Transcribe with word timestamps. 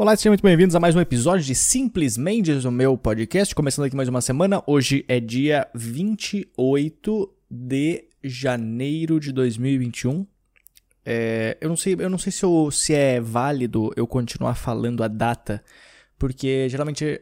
Olá, 0.00 0.16
sejam 0.16 0.30
muito 0.30 0.42
bem-vindos 0.42 0.74
a 0.74 0.80
mais 0.80 0.96
um 0.96 1.00
episódio 1.00 1.44
de 1.44 1.54
Simplesmente 1.54 2.50
o 2.66 2.70
meu 2.70 2.96
podcast. 2.96 3.54
Começando 3.54 3.84
aqui 3.84 3.94
mais 3.94 4.08
uma 4.08 4.22
semana. 4.22 4.62
Hoje 4.66 5.04
é 5.06 5.20
dia 5.20 5.68
28 5.74 7.30
de 7.50 8.04
janeiro 8.24 9.20
de 9.20 9.30
2021. 9.30 10.26
É, 11.04 11.58
eu 11.60 11.68
não 11.68 11.76
sei, 11.76 11.96
eu 11.98 12.08
não 12.08 12.16
sei 12.16 12.32
se, 12.32 12.42
eu, 12.42 12.70
se 12.70 12.94
é 12.94 13.20
válido 13.20 13.92
eu 13.94 14.06
continuar 14.06 14.54
falando 14.54 15.04
a 15.04 15.06
data, 15.06 15.62
porque 16.18 16.66
geralmente 16.70 17.20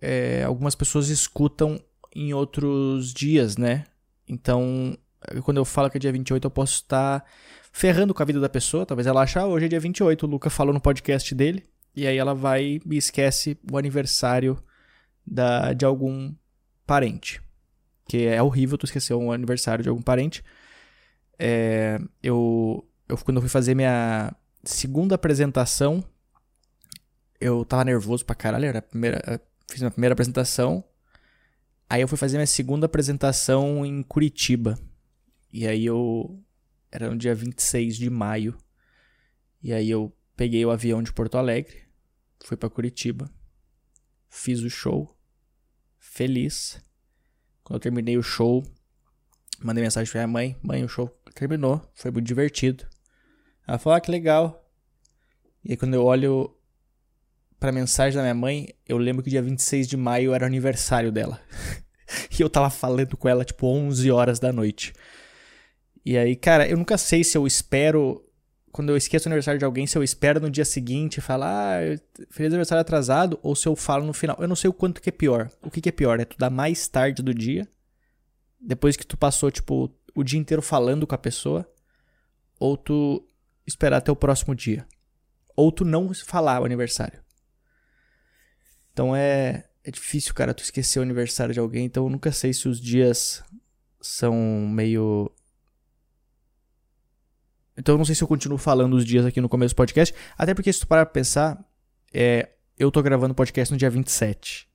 é, 0.00 0.42
algumas 0.44 0.74
pessoas 0.74 1.10
escutam 1.10 1.78
em 2.16 2.32
outros 2.32 3.12
dias, 3.12 3.58
né? 3.58 3.84
Então, 4.26 4.96
quando 5.42 5.58
eu 5.58 5.66
falo 5.66 5.90
que 5.90 5.98
é 5.98 6.00
dia 6.00 6.12
28, 6.12 6.46
eu 6.46 6.50
posso 6.50 6.76
estar 6.76 7.22
ferrando 7.70 8.14
com 8.14 8.22
a 8.22 8.26
vida 8.26 8.40
da 8.40 8.48
pessoa. 8.48 8.86
Talvez 8.86 9.06
ela 9.06 9.20
ache, 9.20 9.38
ah, 9.38 9.44
hoje 9.44 9.66
é 9.66 9.68
dia 9.68 9.80
28, 9.80 10.24
o 10.24 10.30
Luca 10.30 10.48
falou 10.48 10.72
no 10.72 10.80
podcast 10.80 11.34
dele. 11.34 11.68
E 11.94 12.06
aí 12.06 12.16
ela 12.16 12.34
vai 12.34 12.80
e 12.84 12.96
esquece 12.96 13.58
o 13.70 13.76
aniversário 13.76 14.62
da, 15.26 15.72
de 15.72 15.84
algum 15.84 16.34
parente. 16.86 17.42
Que 18.08 18.26
é 18.26 18.42
horrível 18.42 18.78
tu 18.78 18.86
esquecer 18.86 19.14
o 19.14 19.32
aniversário 19.32 19.82
de 19.82 19.88
algum 19.88 20.02
parente. 20.02 20.42
É, 21.38 21.98
eu, 22.22 22.86
eu, 23.08 23.16
quando 23.18 23.36
eu 23.36 23.42
fui 23.42 23.50
fazer 23.50 23.74
minha 23.74 24.34
segunda 24.64 25.14
apresentação, 25.14 26.04
eu 27.40 27.64
tava 27.64 27.84
nervoso 27.84 28.24
pra 28.24 28.34
caralho. 28.34 28.66
Era 28.66 28.80
a 28.80 28.82
primeira, 28.82 29.40
fiz 29.70 29.80
minha 29.80 29.90
primeira 29.90 30.12
apresentação. 30.12 30.84
Aí 31.88 32.02
eu 32.02 32.08
fui 32.08 32.18
fazer 32.18 32.36
minha 32.36 32.46
segunda 32.46 32.86
apresentação 32.86 33.84
em 33.84 34.02
Curitiba. 34.02 34.78
E 35.52 35.66
aí 35.66 35.86
eu. 35.86 36.40
Era 36.92 37.08
no 37.08 37.16
dia 37.16 37.34
26 37.34 37.96
de 37.96 38.10
maio. 38.10 38.56
E 39.62 39.72
aí 39.72 39.88
eu 39.90 40.12
peguei 40.40 40.64
o 40.64 40.70
avião 40.70 41.02
de 41.02 41.12
Porto 41.12 41.36
Alegre, 41.36 41.82
fui 42.42 42.56
para 42.56 42.70
Curitiba, 42.70 43.30
fiz 44.30 44.62
o 44.62 44.70
show, 44.70 45.14
feliz. 45.98 46.80
Quando 47.62 47.76
eu 47.76 47.80
terminei 47.80 48.16
o 48.16 48.22
show, 48.22 48.64
mandei 49.62 49.84
mensagem 49.84 50.10
pra 50.10 50.20
minha 50.20 50.32
mãe: 50.32 50.56
Mãe, 50.62 50.82
o 50.82 50.88
show 50.88 51.08
terminou, 51.34 51.86
foi 51.94 52.10
muito 52.10 52.26
divertido. 52.26 52.86
Ela 53.68 53.76
falou: 53.76 53.98
Ah, 53.98 54.00
que 54.00 54.10
legal. 54.10 54.66
E 55.62 55.72
aí, 55.72 55.76
quando 55.76 55.92
eu 55.92 56.06
olho 56.06 56.56
pra 57.58 57.70
mensagem 57.70 58.16
da 58.16 58.22
minha 58.22 58.34
mãe, 58.34 58.74
eu 58.88 58.96
lembro 58.96 59.22
que 59.22 59.28
dia 59.28 59.42
26 59.42 59.86
de 59.86 59.98
maio 59.98 60.32
era 60.32 60.44
o 60.44 60.46
aniversário 60.46 61.12
dela. 61.12 61.38
e 62.32 62.40
eu 62.40 62.48
tava 62.48 62.70
falando 62.70 63.14
com 63.14 63.28
ela 63.28 63.44
tipo 63.44 63.66
11 63.66 64.10
horas 64.10 64.38
da 64.38 64.50
noite. 64.50 64.94
E 66.02 66.16
aí, 66.16 66.34
cara, 66.34 66.66
eu 66.66 66.78
nunca 66.78 66.96
sei 66.96 67.22
se 67.22 67.36
eu 67.36 67.46
espero 67.46 68.26
quando 68.72 68.90
eu 68.90 68.96
esqueço 68.96 69.26
o 69.26 69.28
aniversário 69.28 69.58
de 69.58 69.64
alguém, 69.64 69.86
se 69.86 69.98
eu 69.98 70.02
espero 70.02 70.40
no 70.40 70.50
dia 70.50 70.64
seguinte 70.64 71.16
e 71.16 71.20
falo, 71.20 71.44
ah, 71.44 71.78
feliz 72.30 72.52
aniversário 72.52 72.80
atrasado, 72.80 73.38
ou 73.42 73.56
se 73.56 73.66
eu 73.66 73.74
falo 73.74 74.06
no 74.06 74.12
final. 74.12 74.36
Eu 74.38 74.48
não 74.48 74.56
sei 74.56 74.70
o 74.70 74.72
quanto 74.72 75.00
que 75.00 75.08
é 75.08 75.12
pior. 75.12 75.50
O 75.62 75.70
que, 75.70 75.80
que 75.80 75.88
é 75.88 75.92
pior? 75.92 76.20
É 76.20 76.24
tu 76.24 76.38
dar 76.38 76.50
mais 76.50 76.86
tarde 76.86 77.22
do 77.22 77.34
dia, 77.34 77.68
depois 78.60 78.96
que 78.96 79.06
tu 79.06 79.16
passou, 79.16 79.50
tipo, 79.50 79.90
o 80.14 80.22
dia 80.22 80.38
inteiro 80.38 80.62
falando 80.62 81.06
com 81.06 81.14
a 81.14 81.18
pessoa, 81.18 81.68
ou 82.58 82.76
tu 82.76 83.26
esperar 83.66 83.98
até 83.98 84.12
o 84.12 84.16
próximo 84.16 84.54
dia. 84.54 84.86
Ou 85.56 85.72
tu 85.72 85.84
não 85.84 86.12
falar 86.14 86.62
o 86.62 86.64
aniversário. 86.64 87.20
Então 88.92 89.16
é, 89.16 89.64
é 89.82 89.90
difícil, 89.90 90.32
cara, 90.32 90.54
tu 90.54 90.62
esquecer 90.62 91.00
o 91.00 91.02
aniversário 91.02 91.54
de 91.54 91.60
alguém, 91.60 91.86
então 91.86 92.04
eu 92.04 92.10
nunca 92.10 92.30
sei 92.30 92.52
se 92.52 92.68
os 92.68 92.80
dias 92.80 93.42
são 94.00 94.34
meio 94.68 95.30
então 97.80 97.94
eu 97.94 97.98
não 97.98 98.04
sei 98.04 98.14
se 98.14 98.22
eu 98.22 98.28
continuo 98.28 98.58
falando 98.58 98.92
os 98.92 99.06
dias 99.06 99.24
aqui 99.24 99.40
no 99.40 99.48
começo 99.48 99.74
do 99.74 99.76
podcast. 99.76 100.14
Até 100.36 100.52
porque 100.52 100.70
se 100.70 100.80
tu 100.80 100.86
parar 100.86 101.06
pra 101.06 101.14
pensar, 101.14 101.64
é, 102.12 102.50
eu 102.78 102.90
tô 102.90 103.02
gravando 103.02 103.32
o 103.32 103.34
podcast 103.34 103.72
no 103.72 103.78
dia 103.78 103.88
27. 103.88 104.68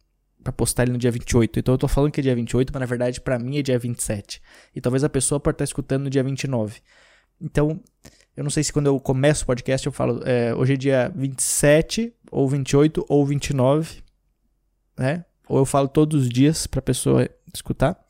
Pra 0.44 0.52
postar 0.52 0.84
ele 0.84 0.94
no 0.94 0.98
dia 0.98 1.12
28. 1.12 1.60
Então 1.60 1.76
eu 1.76 1.78
tô 1.78 1.88
falando 1.88 2.12
que 2.12 2.20
é 2.20 2.24
dia 2.24 2.36
28, 2.36 2.74
mas 2.74 2.80
na 2.80 2.86
verdade 2.88 3.22
para 3.22 3.38
mim 3.38 3.60
é 3.60 3.62
dia 3.62 3.78
27. 3.78 4.42
E 4.76 4.82
talvez 4.82 5.04
a 5.04 5.10
pessoa 5.10 5.40
pode 5.40 5.54
estar 5.54 5.66
escutando 5.66 6.06
no 6.06 6.10
dia 6.10 6.24
29. 6.24 6.82
Então, 7.40 7.80
eu 8.36 8.44
não 8.44 8.50
sei 8.50 8.64
se 8.64 8.74
quando 8.74 8.88
eu 8.88 9.00
começo 9.00 9.44
o 9.44 9.48
podcast 9.48 9.86
eu 9.86 9.94
falo, 9.94 10.22
é, 10.26 10.56
hoje 10.56 10.74
é 10.74 10.78
dia 10.78 11.14
27, 11.16 12.12
ou 12.32 12.50
28, 12.50 13.06
ou 13.08 13.24
29, 13.24 14.02
né? 14.98 15.26
Ou 15.48 15.60
eu 15.60 15.66
falo 15.66 15.88
todos 15.88 16.24
os 16.24 16.30
dias 16.30 16.66
pra 16.66 16.82
pessoa 16.82 17.30
escutar. 17.54 18.04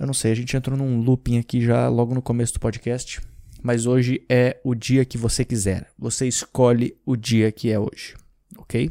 Eu 0.00 0.06
não 0.06 0.14
sei, 0.14 0.32
a 0.32 0.34
gente 0.34 0.56
entrou 0.56 0.78
num 0.78 1.02
looping 1.02 1.36
aqui 1.36 1.60
já 1.60 1.86
logo 1.86 2.14
no 2.14 2.22
começo 2.22 2.54
do 2.54 2.60
podcast, 2.60 3.20
mas 3.62 3.84
hoje 3.84 4.24
é 4.30 4.58
o 4.64 4.74
dia 4.74 5.04
que 5.04 5.18
você 5.18 5.44
quiser. 5.44 5.92
Você 5.98 6.26
escolhe 6.26 6.98
o 7.04 7.14
dia 7.14 7.52
que 7.52 7.70
é 7.70 7.78
hoje, 7.78 8.16
ok? 8.56 8.90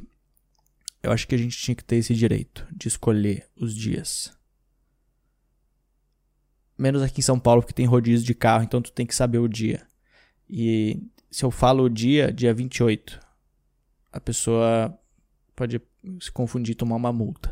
Eu 1.02 1.12
acho 1.12 1.28
que 1.28 1.34
a 1.34 1.38
gente 1.40 1.58
tinha 1.58 1.74
que 1.74 1.84
ter 1.84 1.96
esse 1.96 2.14
direito 2.14 2.68
de 2.72 2.88
escolher 2.88 3.48
os 3.60 3.74
dias. 3.74 4.32
Menos 6.78 7.02
aqui 7.02 7.22
em 7.22 7.24
São 7.24 7.40
Paulo, 7.40 7.64
porque 7.64 7.74
tem 7.74 7.88
rodízio 7.88 8.28
de 8.28 8.36
carro, 8.36 8.64
então 8.64 8.80
tu 8.80 8.92
tem 8.92 9.08
que 9.08 9.16
saber 9.16 9.40
o 9.40 9.48
dia. 9.48 9.82
E 10.48 11.02
se 11.32 11.44
eu 11.44 11.50
falo 11.50 11.86
o 11.86 11.90
dia, 11.90 12.32
dia 12.32 12.54
28, 12.54 13.20
a 14.12 14.20
pessoa 14.20 14.96
pode 15.56 15.82
se 16.22 16.32
confundir 16.32 16.74
e 16.74 16.76
tomar 16.76 16.98
uma 16.98 17.12
multa. 17.12 17.52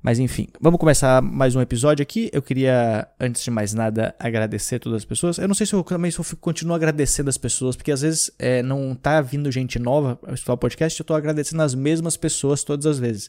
Mas 0.00 0.20
enfim, 0.20 0.46
vamos 0.60 0.78
começar 0.78 1.20
mais 1.20 1.56
um 1.56 1.60
episódio 1.60 2.02
aqui. 2.02 2.30
Eu 2.32 2.40
queria, 2.40 3.08
antes 3.18 3.42
de 3.42 3.50
mais 3.50 3.74
nada, 3.74 4.14
agradecer 4.18 4.78
todas 4.78 4.98
as 4.98 5.04
pessoas. 5.04 5.38
Eu 5.38 5.48
não 5.48 5.54
sei 5.54 5.66
se 5.66 5.74
eu 5.74 5.82
também 5.82 6.10
se 6.10 6.20
eu 6.20 6.24
continuo 6.40 6.74
agradecendo 6.74 7.28
as 7.28 7.36
pessoas, 7.36 7.74
porque 7.74 7.90
às 7.90 8.02
vezes 8.02 8.30
é, 8.38 8.62
não 8.62 8.94
tá 8.94 9.20
vindo 9.20 9.50
gente 9.50 9.78
nova 9.78 10.16
para 10.16 10.54
o 10.54 10.56
podcast, 10.56 10.98
eu 11.00 11.04
tô 11.04 11.14
agradecendo 11.14 11.62
as 11.62 11.74
mesmas 11.74 12.16
pessoas 12.16 12.62
todas 12.62 12.86
as 12.86 12.98
vezes, 12.98 13.28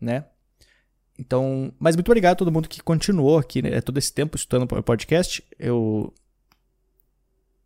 né? 0.00 0.24
Então, 1.18 1.74
mas 1.78 1.96
muito 1.96 2.08
obrigado 2.08 2.32
a 2.32 2.36
todo 2.36 2.52
mundo 2.52 2.68
que 2.68 2.80
continuou 2.80 3.36
aqui, 3.36 3.60
né, 3.60 3.80
todo 3.80 3.98
esse 3.98 4.12
tempo 4.12 4.36
estudando 4.36 4.70
o 4.70 4.82
podcast. 4.82 5.44
Eu 5.58 6.14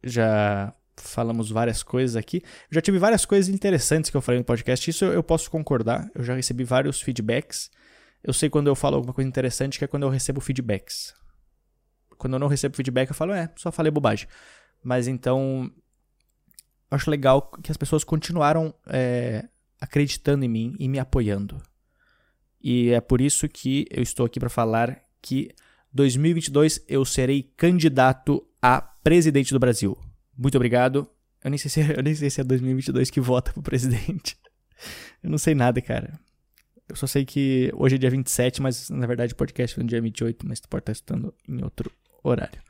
já 0.02 0.72
falamos 0.96 1.50
várias 1.50 1.82
coisas 1.82 2.16
aqui. 2.16 2.38
Eu 2.38 2.74
já 2.74 2.80
tive 2.80 2.98
várias 2.98 3.26
coisas 3.26 3.54
interessantes 3.54 4.10
que 4.10 4.16
eu 4.16 4.22
falei 4.22 4.38
no 4.38 4.44
podcast, 4.44 4.88
isso 4.88 5.04
eu, 5.04 5.12
eu 5.12 5.22
posso 5.22 5.50
concordar. 5.50 6.10
Eu 6.14 6.24
já 6.24 6.34
recebi 6.34 6.64
vários 6.64 7.02
feedbacks. 7.02 7.70
Eu 8.24 8.32
sei 8.32 8.48
quando 8.48 8.68
eu 8.68 8.74
falo 8.74 8.96
alguma 8.96 9.12
coisa 9.12 9.28
interessante 9.28 9.78
que 9.78 9.84
é 9.84 9.86
quando 9.86 10.04
eu 10.04 10.08
recebo 10.08 10.40
feedbacks. 10.40 11.14
Quando 12.16 12.32
eu 12.32 12.38
não 12.38 12.48
recebo 12.48 12.74
feedback, 12.74 13.10
eu 13.10 13.14
falo, 13.14 13.32
é, 13.32 13.52
só 13.54 13.70
falei 13.70 13.92
bobagem. 13.92 14.26
Mas 14.82 15.06
então, 15.06 15.70
acho 16.90 17.10
legal 17.10 17.42
que 17.62 17.70
as 17.70 17.76
pessoas 17.76 18.02
continuaram 18.02 18.74
é, 18.86 19.46
acreditando 19.78 20.42
em 20.42 20.48
mim 20.48 20.74
e 20.78 20.88
me 20.88 20.98
apoiando. 20.98 21.60
E 22.62 22.90
é 22.90 23.00
por 23.00 23.20
isso 23.20 23.46
que 23.46 23.86
eu 23.90 24.02
estou 24.02 24.24
aqui 24.24 24.40
para 24.40 24.48
falar 24.48 24.98
que 25.20 25.50
2022 25.92 26.82
eu 26.88 27.04
serei 27.04 27.42
candidato 27.58 28.42
a 28.62 28.80
presidente 28.80 29.52
do 29.52 29.58
Brasil. 29.58 29.98
Muito 30.36 30.56
obrigado. 30.56 31.06
Eu 31.42 31.50
nem 31.50 31.58
sei 31.58 31.70
se, 31.70 31.80
eu 31.94 32.02
nem 32.02 32.14
sei 32.14 32.30
se 32.30 32.40
é 32.40 32.44
2022 32.44 33.10
que 33.10 33.20
vota 33.20 33.52
pro 33.52 33.62
presidente. 33.62 34.38
Eu 35.22 35.30
não 35.30 35.38
sei 35.38 35.54
nada, 35.54 35.80
cara. 35.80 36.18
Eu 36.88 36.96
só 36.96 37.06
sei 37.06 37.24
que 37.24 37.72
hoje 37.74 37.94
é 37.94 37.98
dia 37.98 38.10
27, 38.10 38.60
mas 38.60 38.90
na 38.90 39.06
verdade 39.06 39.32
o 39.32 39.36
podcast 39.36 39.74
foi 39.74 39.82
no 39.82 39.88
dia 39.88 40.00
28, 40.00 40.46
mas 40.46 40.60
tu 40.60 40.68
pode 40.68 40.82
estar 40.82 40.92
escutando 40.92 41.34
em 41.48 41.62
outro 41.62 41.90
horário. 42.22 42.60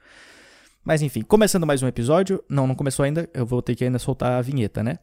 Mas 0.84 1.02
enfim, 1.02 1.22
começando 1.22 1.66
mais 1.66 1.82
um 1.82 1.88
episódio. 1.88 2.42
Não, 2.48 2.66
não 2.66 2.74
começou 2.74 3.04
ainda, 3.04 3.28
eu 3.32 3.44
vou 3.44 3.62
ter 3.62 3.74
que 3.74 3.84
ainda 3.84 3.98
soltar 3.98 4.32
a 4.32 4.42
vinheta, 4.42 4.82
né? 4.82 4.98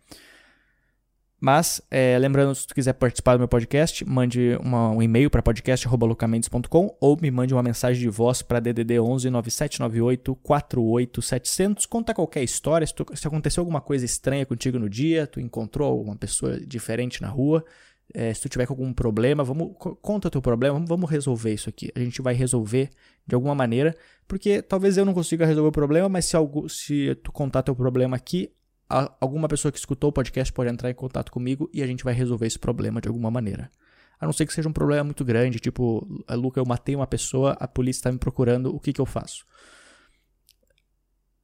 Mas, 1.44 1.81
é, 1.89 2.19
lembrando, 2.19 2.53
se 2.53 2.67
tu 2.67 2.75
quiser 2.75 2.94
participar 2.94 3.33
do 3.33 3.39
meu 3.39 3.47
podcast, 3.47 4.05
mande 4.05 4.55
uma, 4.61 4.91
um 4.91 5.01
e-mail 5.01 5.28
para 5.28 5.41
podcast.lucamendes.com 5.41 6.95
ou 7.01 7.17
me 7.19 7.31
mande 7.31 7.51
uma 7.51 7.63
mensagem 7.63 7.99
de 7.99 8.09
voz 8.09 8.43
para 8.43 8.59
DDD 8.59 8.99
11 8.99 9.31
9798 9.31 10.35
48700. 10.35 11.88
Conta 11.88 12.13
qualquer 12.13 12.43
história, 12.43 12.85
se, 12.85 12.93
tu, 12.93 13.03
se 13.16 13.28
aconteceu 13.28 13.61
alguma 13.61 13.81
coisa 13.81 14.05
estranha 14.05 14.45
contigo 14.45 14.78
no 14.78 14.88
dia, 14.88 15.25
tu 15.25 15.39
encontrou 15.39 16.03
uma 16.03 16.16
pessoa 16.16 16.59
diferente 16.59 17.23
na 17.23 17.29
rua, 17.29 17.66
é, 18.13 18.34
se 18.34 18.41
tu 18.41 18.49
tiver 18.49 18.66
com 18.66 18.73
algum 18.73 18.93
problema, 18.93 19.43
vamos 19.43 19.73
conta 20.02 20.29
teu 20.29 20.41
problema, 20.41 20.84
vamos, 20.85 21.09
resolver 21.09 21.53
isso 21.53 21.69
aqui. 21.69 21.91
A 21.96 21.99
gente 21.99 22.22
vai 22.22 22.34
resolver 22.34 22.90
de 23.25 23.35
alguma 23.35 23.55
maneira, 23.55 23.96
porque 24.28 24.61
talvez 24.61 24.97
eu 24.97 25.05
não 25.05 25.13
consiga 25.13 25.46
resolver 25.46 25.69
o 25.69 25.72
problema, 25.72 26.09
mas 26.09 26.25
se, 26.25 26.35
algo, 26.35 26.67
se 26.69 27.16
tu 27.23 27.31
contar 27.31 27.63
teu 27.63 27.75
problema 27.75 28.16
aqui, 28.16 28.52
a, 28.90 29.13
alguma 29.19 29.47
pessoa 29.47 29.72
que 29.72 29.78
escutou 29.78 30.09
o 30.09 30.13
podcast 30.13 30.52
pode 30.52 30.69
entrar 30.69 30.90
em 30.90 30.93
contato 30.93 31.31
comigo 31.31 31.69
e 31.73 31.81
a 31.81 31.87
gente 31.87 32.03
vai 32.03 32.13
resolver 32.13 32.47
esse 32.47 32.59
problema 32.59 32.99
de 32.99 33.08
alguma 33.08 33.31
maneira. 33.31 33.72
A 34.19 34.25
não 34.25 34.34
ser 34.34 34.46
que 34.46 34.53
seja 34.53 34.69
um 34.69 34.73
problema 34.73 35.03
muito 35.03 35.25
grande, 35.25 35.59
tipo, 35.59 36.08
Luca, 36.29 36.59
eu 36.59 36.66
matei 36.66 36.96
uma 36.96 37.08
pessoa, 37.08 37.53
a 37.59 37.67
polícia 37.67 38.02
está 38.02 38.11
me 38.11 38.19
procurando, 38.19 38.75
o 38.75 38.79
que, 38.79 38.93
que 38.93 39.02
eu 39.02 39.05
faço? 39.05 39.46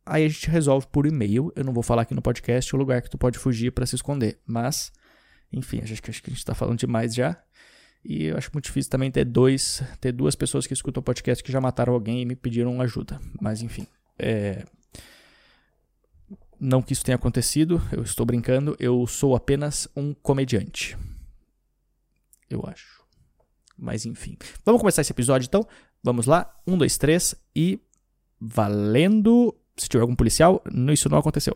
Aí 0.05 0.23
a 0.23 0.27
gente 0.27 0.49
resolve 0.49 0.87
por 0.87 1.05
e-mail. 1.05 1.51
Eu 1.55 1.65
não 1.65 1.73
vou 1.73 1.83
falar 1.83 2.03
aqui 2.03 2.13
no 2.13 2.21
podcast 2.21 2.73
o 2.73 2.79
lugar 2.79 3.01
que 3.01 3.09
tu 3.09 3.17
pode 3.17 3.37
fugir 3.37 3.71
para 3.71 3.85
se 3.85 3.95
esconder, 3.95 4.39
mas 4.45 4.91
enfim, 5.51 5.79
acho 5.81 6.01
que, 6.01 6.09
acho 6.09 6.21
que 6.21 6.29
a 6.29 6.33
gente 6.33 6.39
está 6.39 6.53
falando 6.53 6.79
demais 6.79 7.13
já. 7.13 7.41
E 8.03 8.25
eu 8.25 8.37
acho 8.37 8.49
muito 8.53 8.65
difícil 8.65 8.89
também 8.89 9.11
ter 9.11 9.25
dois, 9.25 9.83
ter 9.99 10.11
duas 10.11 10.35
pessoas 10.35 10.65
que 10.65 10.73
escutam 10.73 11.01
o 11.01 11.03
podcast 11.03 11.43
que 11.43 11.51
já 11.51 11.59
mataram 11.59 11.93
alguém 11.93 12.21
e 12.21 12.25
me 12.25 12.35
pediram 12.35 12.79
ajuda. 12.81 13.19
Mas 13.41 13.61
enfim. 13.61 13.85
É... 14.17 14.65
Não 16.59 16.81
que 16.81 16.93
isso 16.93 17.05
tenha 17.05 17.15
acontecido, 17.15 17.81
eu 17.91 18.01
estou 18.01 18.25
brincando, 18.25 18.75
eu 18.79 19.05
sou 19.05 19.35
apenas 19.35 19.87
um 19.95 20.13
comediante. 20.13 20.97
Eu 22.49 22.63
acho. 22.65 23.03
Mas 23.77 24.05
enfim. 24.05 24.37
Vamos 24.65 24.81
começar 24.81 25.01
esse 25.01 25.11
episódio 25.11 25.45
então? 25.45 25.67
Vamos 26.03 26.25
lá? 26.25 26.55
Um, 26.65 26.77
dois, 26.77 26.97
três 26.97 27.35
e. 27.55 27.79
Valendo! 28.39 29.55
Se 29.75 29.87
tiver 29.87 30.01
algum 30.01 30.15
policial, 30.15 30.63
isso 30.91 31.09
não 31.09 31.17
aconteceu. 31.17 31.55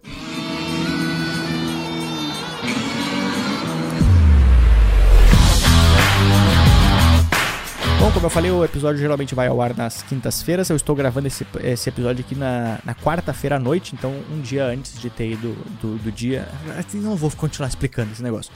Como 8.13 8.25
eu 8.25 8.30
falei, 8.30 8.52
o 8.52 8.63
episódio 8.63 9.00
geralmente 9.00 9.34
vai 9.34 9.48
ao 9.48 9.62
ar 9.62 9.75
nas 9.75 10.04
quintas-feiras. 10.04 10.69
Eu 10.69 10.75
estou 10.75 10.94
gravando 10.96 11.28
esse, 11.28 11.48
esse 11.63 11.90
episódio 11.90 12.25
aqui 12.25 12.36
na, 12.36 12.80
na 12.84 12.94
quarta-feira 12.94 13.56
à 13.56 13.60
noite, 13.60 13.96
então 13.96 14.12
um 14.30 14.42
dia 14.42 14.66
antes 14.66 15.00
de 15.00 15.10
ter 15.10 15.31
ido 15.31 15.54
do, 15.81 15.98
do 15.98 16.12
dia. 16.12 16.46
Não 16.94 17.16
vou 17.16 17.31
continuar 17.31 17.69
explicando 17.69 18.12
esse 18.12 18.22
negócio. 18.22 18.52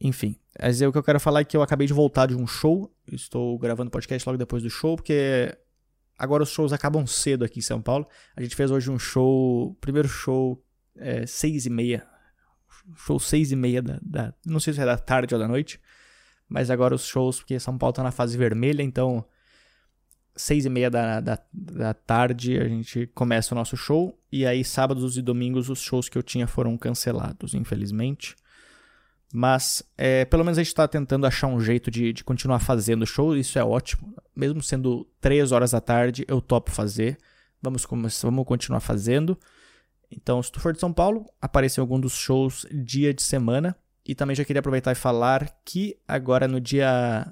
Enfim, 0.00 0.36
mas 0.62 0.80
o 0.80 0.92
que 0.92 0.98
eu 0.98 1.02
quero 1.02 1.18
falar 1.18 1.40
é 1.40 1.44
que 1.44 1.56
eu 1.56 1.62
acabei 1.62 1.86
de 1.86 1.92
voltar 1.92 2.26
de 2.26 2.36
um 2.36 2.46
show. 2.46 2.90
Estou 3.10 3.58
gravando 3.58 3.90
podcast 3.90 4.26
logo 4.28 4.38
depois 4.38 4.62
do 4.62 4.70
show, 4.70 4.94
porque 4.94 5.52
agora 6.16 6.44
os 6.44 6.50
shows 6.50 6.72
acabam 6.72 7.06
cedo 7.06 7.44
aqui 7.44 7.58
em 7.58 7.62
São 7.62 7.82
Paulo. 7.82 8.06
A 8.36 8.42
gente 8.42 8.54
fez 8.54 8.70
hoje 8.70 8.88
um 8.90 8.98
show, 8.98 9.76
primeiro 9.80 10.08
show, 10.08 10.62
é, 10.96 11.26
seis 11.26 11.66
e 11.66 11.70
meia. 11.70 12.06
Show 12.94 13.18
seis 13.18 13.50
e 13.50 13.56
meia 13.56 13.82
da, 13.82 13.98
da, 14.00 14.34
Não 14.46 14.60
sei 14.60 14.72
se 14.72 14.80
é 14.80 14.86
da 14.86 14.96
tarde 14.96 15.34
ou 15.34 15.40
da 15.40 15.48
noite. 15.48 15.80
Mas 16.48 16.70
agora 16.70 16.94
os 16.94 17.04
shows, 17.04 17.38
porque 17.38 17.58
São 17.58 17.76
Paulo 17.76 17.92
tá 17.92 18.02
na 18.02 18.10
fase 18.12 18.36
vermelha, 18.36 18.82
então 18.82 19.24
seis 20.36 20.66
e 20.66 20.68
meia 20.68 20.90
da, 20.90 21.20
da, 21.20 21.38
da, 21.52 21.94
tarde 21.94 22.58
a 22.58 22.68
gente 22.68 23.06
começa 23.14 23.54
o 23.54 23.58
nosso 23.58 23.76
show. 23.76 24.18
E 24.30 24.46
aí, 24.46 24.62
sábados 24.62 25.16
e 25.16 25.22
domingos, 25.22 25.70
os 25.70 25.80
shows 25.80 26.08
que 26.08 26.18
eu 26.18 26.22
tinha 26.22 26.46
foram 26.46 26.76
cancelados, 26.76 27.54
infelizmente. 27.54 28.36
Mas 29.32 29.82
é, 29.96 30.24
pelo 30.24 30.44
menos 30.44 30.58
a 30.58 30.62
gente 30.62 30.68
está 30.68 30.86
tentando 30.86 31.26
achar 31.26 31.48
um 31.48 31.60
jeito 31.60 31.90
de, 31.90 32.12
de 32.12 32.22
continuar 32.22 32.60
fazendo 32.60 33.06
show, 33.06 33.36
isso 33.36 33.58
é 33.58 33.64
ótimo. 33.64 34.14
Mesmo 34.34 34.62
sendo 34.62 35.06
três 35.20 35.52
horas 35.52 35.72
da 35.72 35.80
tarde, 35.80 36.24
eu 36.28 36.40
topo 36.40 36.70
fazer. 36.70 37.18
Vamos, 37.60 37.86
vamos 38.22 38.46
continuar 38.46 38.80
fazendo. 38.80 39.36
Então, 40.10 40.40
se 40.42 40.52
tu 40.52 40.60
for 40.60 40.72
de 40.72 40.78
São 40.78 40.92
Paulo, 40.92 41.26
apareça 41.40 41.80
em 41.80 41.82
algum 41.82 41.98
dos 41.98 42.12
shows 42.12 42.66
dia 42.70 43.12
de 43.12 43.22
semana. 43.22 43.76
E 44.06 44.14
também 44.14 44.36
já 44.36 44.44
queria 44.44 44.60
aproveitar 44.60 44.92
e 44.92 44.94
falar 44.94 45.50
que 45.64 45.96
agora 46.06 46.46
no 46.46 46.60
dia. 46.60 47.26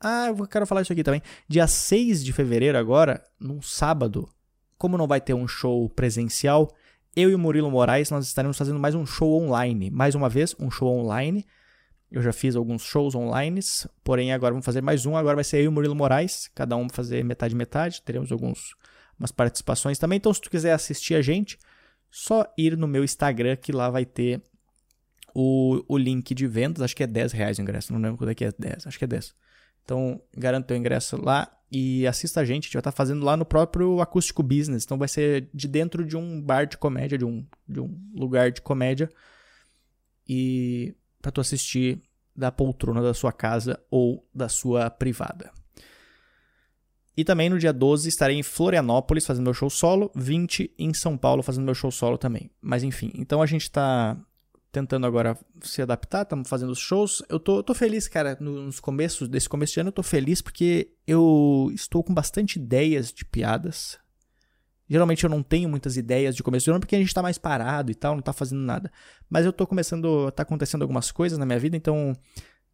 Ah, 0.00 0.28
eu 0.28 0.46
quero 0.46 0.66
falar 0.66 0.82
isso 0.82 0.92
aqui 0.92 1.02
também. 1.02 1.22
Dia 1.48 1.66
6 1.66 2.24
de 2.24 2.32
fevereiro, 2.32 2.78
agora, 2.78 3.22
num 3.38 3.60
sábado, 3.60 4.28
como 4.78 4.96
não 4.96 5.06
vai 5.06 5.20
ter 5.20 5.34
um 5.34 5.46
show 5.46 5.88
presencial, 5.90 6.70
eu 7.14 7.30
e 7.30 7.34
o 7.34 7.38
Murilo 7.38 7.70
Moraes 7.70 8.10
nós 8.10 8.26
estaremos 8.26 8.56
fazendo 8.56 8.78
mais 8.78 8.94
um 8.94 9.04
show 9.04 9.42
online. 9.42 9.90
Mais 9.90 10.14
uma 10.14 10.28
vez, 10.28 10.54
um 10.58 10.70
show 10.70 10.88
online. 10.88 11.44
Eu 12.10 12.22
já 12.22 12.32
fiz 12.32 12.56
alguns 12.56 12.82
shows 12.82 13.14
online, 13.14 13.60
porém 14.02 14.32
agora 14.32 14.52
vamos 14.52 14.64
fazer 14.64 14.80
mais 14.80 15.04
um. 15.04 15.16
Agora 15.16 15.34
vai 15.34 15.44
ser 15.44 15.58
eu 15.58 15.64
e 15.64 15.68
o 15.68 15.72
Murilo 15.72 15.94
Moraes, 15.94 16.48
cada 16.54 16.76
um 16.76 16.88
fazer 16.88 17.22
metade 17.22 17.54
metade. 17.54 18.00
Teremos 18.02 18.32
alguns 18.32 18.74
umas 19.18 19.32
participações 19.32 19.98
também. 19.98 20.16
Então, 20.16 20.32
se 20.32 20.40
tu 20.40 20.48
quiser 20.48 20.72
assistir 20.72 21.14
a 21.16 21.22
gente, 21.22 21.58
só 22.10 22.46
ir 22.56 22.76
no 22.76 22.86
meu 22.86 23.04
Instagram 23.04 23.56
que 23.56 23.72
lá 23.72 23.90
vai 23.90 24.06
ter 24.06 24.40
o, 25.40 25.84
o 25.86 25.96
link 25.96 26.34
de 26.34 26.48
vendas, 26.48 26.82
acho 26.82 26.96
que 26.96 27.04
é 27.04 27.06
10 27.06 27.30
reais 27.30 27.58
o 27.58 27.62
ingresso, 27.62 27.92
não 27.92 28.00
lembro 28.00 28.18
quanto 28.18 28.30
é 28.30 28.34
que 28.34 28.44
é 28.44 28.52
10, 28.58 28.88
acho 28.88 28.98
que 28.98 29.04
é 29.04 29.06
10. 29.06 29.32
Então, 29.84 30.20
garante 30.36 30.66
teu 30.66 30.76
ingresso 30.76 31.16
lá 31.16 31.48
e 31.70 32.04
assista 32.08 32.40
a 32.40 32.44
gente, 32.44 32.64
a 32.64 32.66
gente 32.66 32.72
vai 32.72 32.80
estar 32.80 32.90
fazendo 32.90 33.24
lá 33.24 33.36
no 33.36 33.44
próprio 33.44 34.00
Acústico 34.00 34.42
Business, 34.42 34.82
então 34.82 34.98
vai 34.98 35.06
ser 35.06 35.48
de 35.54 35.68
dentro 35.68 36.04
de 36.04 36.16
um 36.16 36.42
bar 36.42 36.66
de 36.66 36.76
comédia, 36.76 37.16
de 37.16 37.24
um, 37.24 37.46
de 37.68 37.78
um 37.78 37.96
lugar 38.16 38.50
de 38.50 38.60
comédia, 38.60 39.08
e 40.28 40.92
para 41.22 41.30
tu 41.30 41.40
assistir 41.40 42.02
da 42.34 42.50
poltrona 42.50 43.00
da 43.00 43.14
sua 43.14 43.30
casa 43.30 43.78
ou 43.88 44.28
da 44.34 44.48
sua 44.48 44.90
privada. 44.90 45.52
E 47.16 47.24
também 47.24 47.48
no 47.48 47.60
dia 47.60 47.72
12 47.72 48.08
estarei 48.08 48.36
em 48.36 48.42
Florianópolis 48.42 49.24
fazendo 49.24 49.44
meu 49.44 49.54
show 49.54 49.70
solo, 49.70 50.10
20 50.16 50.74
em 50.76 50.92
São 50.92 51.16
Paulo 51.16 51.44
fazendo 51.44 51.64
meu 51.64 51.76
show 51.76 51.92
solo 51.92 52.18
também. 52.18 52.50
Mas 52.60 52.82
enfim, 52.82 53.12
então 53.14 53.40
a 53.40 53.46
gente 53.46 53.62
está 53.62 54.16
tentando 54.70 55.06
agora 55.06 55.38
se 55.62 55.80
adaptar, 55.80 56.22
estamos 56.22 56.48
fazendo 56.48 56.70
os 56.70 56.78
shows. 56.78 57.22
Eu 57.28 57.40
tô, 57.40 57.62
tô 57.62 57.74
feliz, 57.74 58.06
cara, 58.08 58.36
nos 58.40 58.80
começos 58.80 59.28
desse 59.28 59.48
começo 59.48 59.74
de 59.74 59.80
ano 59.80 59.88
eu 59.88 59.92
tô 59.92 60.02
feliz 60.02 60.42
porque 60.42 60.92
eu 61.06 61.70
estou 61.74 62.02
com 62.02 62.12
bastante 62.12 62.58
ideias 62.58 63.12
de 63.12 63.24
piadas. 63.24 63.98
Geralmente 64.88 65.24
eu 65.24 65.30
não 65.30 65.42
tenho 65.42 65.68
muitas 65.68 65.96
ideias 65.96 66.34
de 66.34 66.42
começo 66.42 66.64
de 66.64 66.70
ano 66.70 66.80
porque 66.80 66.96
a 66.96 66.98
gente 66.98 67.12
tá 67.12 67.22
mais 67.22 67.36
parado 67.36 67.90
e 67.90 67.94
tal, 67.94 68.14
não 68.14 68.22
tá 68.22 68.32
fazendo 68.32 68.60
nada. 68.60 68.90
Mas 69.28 69.44
eu 69.44 69.52
tô 69.52 69.66
começando, 69.66 70.30
tá 70.32 70.42
acontecendo 70.42 70.82
algumas 70.82 71.10
coisas 71.12 71.38
na 71.38 71.44
minha 71.44 71.58
vida, 71.58 71.76
então 71.76 72.14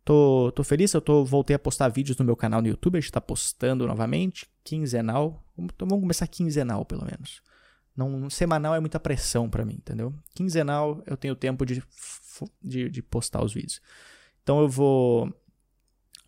tô, 0.04 0.52
tô 0.54 0.62
feliz. 0.62 0.92
Eu 0.94 1.00
tô, 1.00 1.24
voltei 1.24 1.56
a 1.56 1.58
postar 1.58 1.88
vídeos 1.88 2.16
no 2.16 2.24
meu 2.24 2.36
canal 2.36 2.62
no 2.62 2.68
YouTube, 2.68 2.98
a 2.98 3.00
gente 3.00 3.10
tá 3.10 3.20
postando 3.20 3.86
novamente, 3.86 4.46
quinzenal. 4.62 5.44
Então 5.58 5.88
vamos 5.88 6.02
começar 6.02 6.26
quinzenal 6.28 6.84
pelo 6.84 7.04
menos. 7.04 7.42
Não, 7.96 8.28
semanal 8.28 8.74
é 8.74 8.80
muita 8.80 8.98
pressão 8.98 9.48
para 9.48 9.64
mim, 9.64 9.74
entendeu? 9.74 10.12
Quinzenal 10.34 11.02
eu 11.06 11.16
tenho 11.16 11.36
tempo 11.36 11.64
de, 11.64 11.82
de, 12.62 12.90
de, 12.90 13.02
postar 13.02 13.44
os 13.44 13.54
vídeos. 13.54 13.80
Então 14.42 14.60
eu 14.60 14.68
vou 14.68 15.32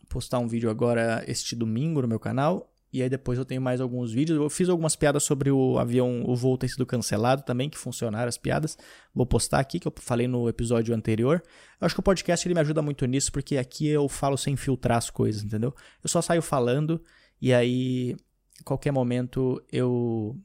postar 0.09 0.39
um 0.39 0.47
vídeo 0.47 0.71
agora 0.71 1.25
este 1.27 1.57
domingo 1.57 2.01
no 2.01 2.09
meu 2.09 2.21
canal. 2.21 2.73
E 2.93 3.03
aí 3.03 3.11
depois 3.11 3.39
eu 3.39 3.45
tenho 3.45 3.61
mais 3.61 3.81
alguns 3.81 4.13
vídeos. 4.13 4.39
Eu 4.39 4.49
fiz 4.49 4.69
algumas 4.69 4.95
piadas 4.97 5.25
sobre 5.25 5.51
o 5.51 5.77
avião, 5.79 6.23
o 6.25 6.35
voo 6.37 6.57
ter 6.57 6.69
sido 6.69 6.87
cancelado 6.87 7.43
também, 7.43 7.69
que 7.69 7.77
funcionaram 7.77 8.29
as 8.29 8.39
piadas. 8.39 8.79
Vou 9.13 9.27
postar 9.27 9.59
aqui, 9.59 9.81
que 9.81 9.89
eu 9.89 9.93
falei 9.97 10.29
no 10.29 10.49
episódio 10.49 10.95
anterior. 10.95 11.43
Eu 11.81 11.85
acho 11.85 11.95
que 11.95 12.01
o 12.01 12.03
podcast 12.03 12.47
ele 12.47 12.55
me 12.55 12.61
ajuda 12.61 12.81
muito 12.81 13.05
nisso, 13.05 13.31
porque 13.33 13.59
aqui 13.59 13.89
eu 13.89 14.09
falo 14.09 14.39
sem 14.39 14.57
filtrar 14.57 14.99
as 14.99 15.11
coisas, 15.11 15.43
entendeu? 15.43 15.75
Eu 16.03 16.09
só 16.09 16.23
saio 16.23 16.41
falando 16.41 17.03
e 17.41 17.53
aí, 17.53 18.17
qualquer 18.65 18.93
momento, 18.93 19.63
eu 19.71 20.37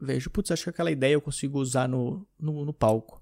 vejo, 0.00 0.30
putz, 0.30 0.50
acho 0.50 0.64
que 0.64 0.70
aquela 0.70 0.90
ideia 0.90 1.14
eu 1.14 1.20
consigo 1.20 1.58
usar 1.58 1.88
no, 1.88 2.26
no, 2.38 2.64
no, 2.64 2.72
palco. 2.72 3.20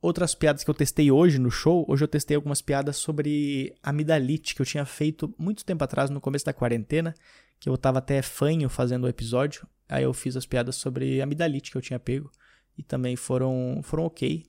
Outras 0.00 0.34
piadas 0.34 0.64
que 0.64 0.70
eu 0.70 0.74
testei 0.74 1.10
hoje 1.10 1.38
no 1.38 1.50
show, 1.50 1.84
hoje 1.88 2.04
eu 2.04 2.08
testei 2.08 2.34
algumas 2.34 2.60
piadas 2.60 2.96
sobre 2.96 3.74
amidalite 3.82 4.54
que 4.54 4.60
eu 4.60 4.66
tinha 4.66 4.84
feito 4.84 5.32
muito 5.38 5.64
tempo 5.64 5.84
atrás, 5.84 6.10
no 6.10 6.20
começo 6.20 6.44
da 6.44 6.52
quarentena, 6.52 7.14
que 7.60 7.68
eu 7.68 7.76
tava 7.76 7.98
até 7.98 8.20
fanho 8.20 8.68
fazendo 8.68 9.04
o 9.04 9.08
episódio. 9.08 9.66
Aí 9.88 10.02
eu 10.02 10.12
fiz 10.12 10.36
as 10.36 10.46
piadas 10.46 10.76
sobre 10.76 11.20
amidalite 11.20 11.70
que 11.70 11.76
eu 11.76 11.82
tinha 11.82 12.00
pego 12.00 12.30
e 12.76 12.82
também 12.82 13.14
foram, 13.14 13.80
foram 13.82 14.04
ok. 14.04 14.44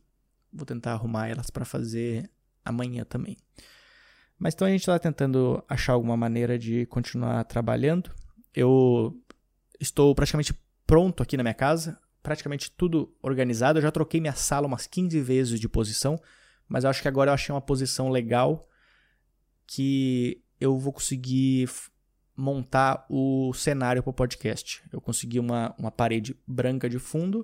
Vou 0.52 0.66
tentar 0.66 0.94
arrumar 0.94 1.28
elas 1.28 1.50
para 1.50 1.66
fazer 1.66 2.30
amanhã 2.64 3.04
também. 3.04 3.38
Mas 4.38 4.54
então 4.54 4.68
a 4.68 4.72
gente 4.72 4.82
está 4.82 4.98
tentando 4.98 5.64
achar 5.70 5.94
alguma 5.94 6.18
maneira 6.18 6.58
de 6.58 6.86
continuar 6.88 7.44
trabalhando. 7.46 8.12
Eu 8.54 9.16
estou 9.80 10.14
praticamente 10.16 10.54
pronto 10.94 11.24
aqui 11.24 11.36
na 11.36 11.42
minha 11.42 11.56
casa, 11.56 12.00
praticamente 12.22 12.70
tudo 12.70 13.12
organizado. 13.20 13.80
Eu 13.80 13.82
já 13.82 13.90
troquei 13.90 14.22
minha 14.22 14.36
sala 14.36 14.68
umas 14.68 14.86
15 14.86 15.20
vezes 15.22 15.60
de 15.60 15.68
posição, 15.68 16.22
mas 16.68 16.84
eu 16.84 16.90
acho 16.92 17.02
que 17.02 17.08
agora 17.08 17.32
eu 17.32 17.34
achei 17.34 17.52
uma 17.52 17.60
posição 17.60 18.10
legal 18.10 18.70
que 19.66 20.40
eu 20.62 20.78
vou 20.78 20.94
conseguir 20.94 21.68
montar 22.38 23.08
o 23.10 23.52
cenário 23.56 24.04
para 24.04 24.12
o 24.12 24.14
podcast. 24.14 24.84
Eu 24.92 25.02
consegui 25.02 25.40
uma, 25.40 25.74
uma 25.80 25.90
parede 25.90 26.40
branca 26.46 26.88
de 26.88 27.00
fundo 27.00 27.44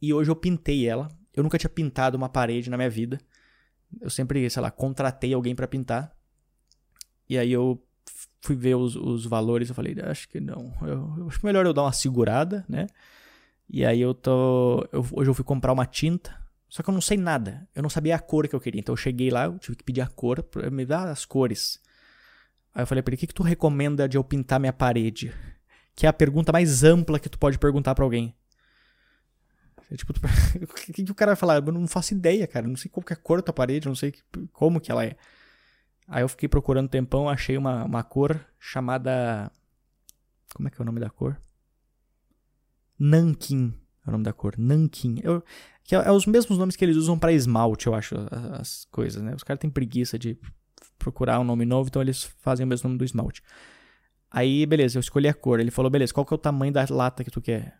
e 0.00 0.12
hoje 0.12 0.32
eu 0.32 0.34
pintei 0.34 0.84
ela. 0.84 1.06
Eu 1.32 1.44
nunca 1.44 1.58
tinha 1.58 1.70
pintado 1.70 2.16
uma 2.16 2.28
parede 2.28 2.68
na 2.68 2.76
minha 2.76 2.90
vida. 2.90 3.20
Eu 4.00 4.10
sempre, 4.10 4.50
sei 4.50 4.60
lá, 4.60 4.72
contratei 4.72 5.32
alguém 5.32 5.54
para 5.54 5.68
pintar. 5.68 6.16
E 7.28 7.38
aí 7.38 7.52
eu 7.52 7.80
fui 8.42 8.56
ver 8.56 8.74
os, 8.74 8.96
os 8.96 9.24
valores, 9.24 9.68
eu 9.68 9.74
falei, 9.74 9.96
acho 10.02 10.28
que 10.28 10.40
não. 10.40 10.74
Eu, 10.82 11.14
eu, 11.18 11.28
acho 11.28 11.44
melhor 11.46 11.64
eu 11.64 11.72
dar 11.72 11.82
uma 11.82 11.92
segurada, 11.92 12.64
né? 12.68 12.88
E 13.70 13.86
aí 13.86 14.00
eu 14.00 14.12
tô. 14.12 14.86
Eu, 14.92 15.06
hoje 15.12 15.30
eu 15.30 15.34
fui 15.34 15.44
comprar 15.44 15.72
uma 15.72 15.86
tinta. 15.86 16.36
Só 16.68 16.82
que 16.82 16.90
eu 16.90 16.94
não 16.94 17.00
sei 17.00 17.16
nada. 17.16 17.68
Eu 17.74 17.82
não 17.82 17.90
sabia 17.90 18.16
a 18.16 18.18
cor 18.18 18.48
que 18.48 18.54
eu 18.54 18.60
queria. 18.60 18.80
Então 18.80 18.92
eu 18.92 18.96
cheguei 18.96 19.30
lá, 19.30 19.44
eu 19.44 19.58
tive 19.58 19.76
que 19.76 19.84
pedir 19.84 20.00
a 20.00 20.06
cor, 20.06 20.44
me 20.70 20.84
dar 20.84 21.08
as 21.08 21.24
cores. 21.24 21.78
Aí 22.74 22.82
eu 22.82 22.86
falei 22.86 23.02
ele, 23.06 23.14
o 23.14 23.18
que, 23.18 23.26
que 23.26 23.34
tu 23.34 23.42
recomenda 23.42 24.08
de 24.08 24.16
eu 24.16 24.24
pintar 24.24 24.58
minha 24.58 24.72
parede? 24.72 25.32
Que 25.94 26.06
é 26.06 26.08
a 26.08 26.12
pergunta 26.12 26.50
mais 26.50 26.82
ampla 26.82 27.20
que 27.20 27.28
tu 27.28 27.38
pode 27.38 27.58
perguntar 27.58 27.94
para 27.94 28.04
alguém. 28.04 28.34
É 29.90 29.96
tipo, 29.96 30.12
o 30.62 30.92
que, 30.92 31.04
que 31.04 31.12
o 31.12 31.14
cara 31.14 31.32
vai 31.32 31.36
falar? 31.36 31.56
Eu 31.56 31.72
não 31.72 31.86
faço 31.86 32.14
ideia, 32.14 32.46
cara. 32.46 32.64
Eu 32.64 32.70
não 32.70 32.76
sei 32.76 32.90
qual 32.90 33.04
que 33.04 33.12
é 33.12 33.16
a 33.16 33.18
cor 33.18 33.38
da 33.38 33.42
tua 33.42 33.54
parede, 33.54 33.86
eu 33.86 33.90
não 33.90 33.96
sei 33.96 34.14
como 34.52 34.80
que 34.80 34.90
ela 34.90 35.04
é. 35.04 35.16
Aí 36.08 36.22
eu 36.22 36.28
fiquei 36.28 36.48
procurando 36.48 36.86
um 36.86 36.88
tempão, 36.88 37.28
achei 37.28 37.56
uma, 37.56 37.84
uma 37.84 38.02
cor 38.02 38.40
chamada. 38.58 39.50
Como 40.54 40.68
é 40.68 40.70
que 40.70 40.80
é 40.80 40.82
o 40.82 40.86
nome 40.86 41.00
da 41.00 41.08
cor? 41.08 41.40
Nankin 42.98 43.74
é 44.06 44.08
o 44.08 44.12
nome 44.12 44.24
da 44.24 44.32
cor. 44.32 44.54
Nankin. 44.58 45.20
Eu, 45.22 45.42
que 45.84 45.94
é, 45.94 45.98
é 45.98 46.10
os 46.12 46.26
mesmos 46.26 46.58
nomes 46.58 46.76
que 46.76 46.84
eles 46.84 46.96
usam 46.96 47.18
para 47.18 47.32
esmalte, 47.32 47.86
eu 47.86 47.94
acho, 47.94 48.14
as 48.52 48.86
coisas, 48.90 49.22
né? 49.22 49.34
Os 49.34 49.42
caras 49.42 49.60
têm 49.60 49.70
preguiça 49.70 50.18
de 50.18 50.38
procurar 50.98 51.40
um 51.40 51.44
nome 51.44 51.64
novo, 51.64 51.88
então 51.88 52.02
eles 52.02 52.24
fazem 52.40 52.64
o 52.64 52.68
mesmo 52.68 52.88
nome 52.88 52.98
do 52.98 53.04
esmalte. 53.04 53.42
Aí, 54.30 54.64
beleza, 54.64 54.96
eu 54.96 55.00
escolhi 55.00 55.28
a 55.28 55.34
cor. 55.34 55.60
Ele 55.60 55.70
falou, 55.70 55.90
beleza, 55.90 56.12
qual 56.12 56.24
que 56.24 56.32
é 56.32 56.36
o 56.36 56.38
tamanho 56.38 56.72
da 56.72 56.86
lata 56.88 57.22
que 57.22 57.30
tu 57.30 57.40
quer? 57.40 57.78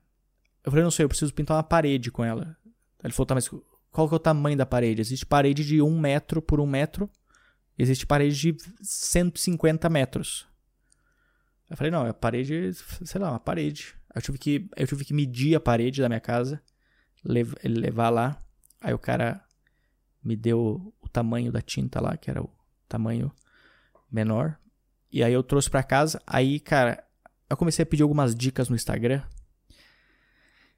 Eu 0.65 0.71
falei, 0.71 0.85
não 0.85 0.91
sei, 0.91 1.05
eu 1.05 1.09
preciso 1.09 1.33
pintar 1.33 1.57
uma 1.57 1.63
parede 1.63 2.11
com 2.11 2.25
ela. 2.25 2.57
Ele 3.03 3.13
falou, 3.13 3.27
tá, 3.27 3.35
mas 3.35 3.49
qual 3.91 4.09
que 4.09 4.15
é 4.15 4.17
o 4.17 4.21
tamanho 4.21 4.57
da 4.57 4.67
parede? 4.67 5.01
Existe 5.01 5.27
parede 5.27 5.65
de 5.65 5.81
1 5.81 5.99
metro 5.99 6.43
por 6.43 6.61
1 6.61 6.67
metro, 6.67 7.11
existe 7.79 8.07
parede 8.07 8.53
de 8.53 8.57
150 8.83 9.89
metros. 9.89 10.47
Eu 11.69 11.77
falei, 11.77 11.91
não, 11.91 12.07
é 12.07 12.13
parede, 12.13 12.73
sei 12.75 13.21
lá, 13.21 13.31
uma 13.31 13.41
parede. 13.41 13.95
Eu 14.15 14.21
tive 14.21 14.39
que, 14.39 14.69
eu 14.77 14.87
tive 14.87 15.05
que 15.05 15.15
medir 15.15 15.55
a 15.55 15.61
parede 15.61 16.03
da 16.03 16.09
minha 16.09 16.21
casa, 16.21 16.63
levar 17.25 18.11
lá. 18.11 18.43
Aí 18.81 18.93
o 18.93 18.99
cara 18.99 19.43
me 20.23 20.37
deu 20.37 20.95
o 21.01 21.09
tamanho 21.09 21.51
da 21.51 21.63
tinta 21.63 22.01
lá, 22.01 22.17
que 22.17 22.31
era 22.31 22.43
o 22.43 22.51
tamanho 22.89 23.33
menor. 24.11 24.59
E 25.11 25.23
aí 25.25 25.33
eu 25.33 25.43
trouxe 25.43 25.71
para 25.71 25.83
casa. 25.83 26.21
Aí, 26.27 26.61
cara, 26.61 27.03
eu 27.49 27.57
comecei 27.57 27.83
a 27.83 27.87
pedir 27.87 28.03
algumas 28.03 28.35
dicas 28.35 28.69
no 28.69 28.77
Instagram. 28.77 29.23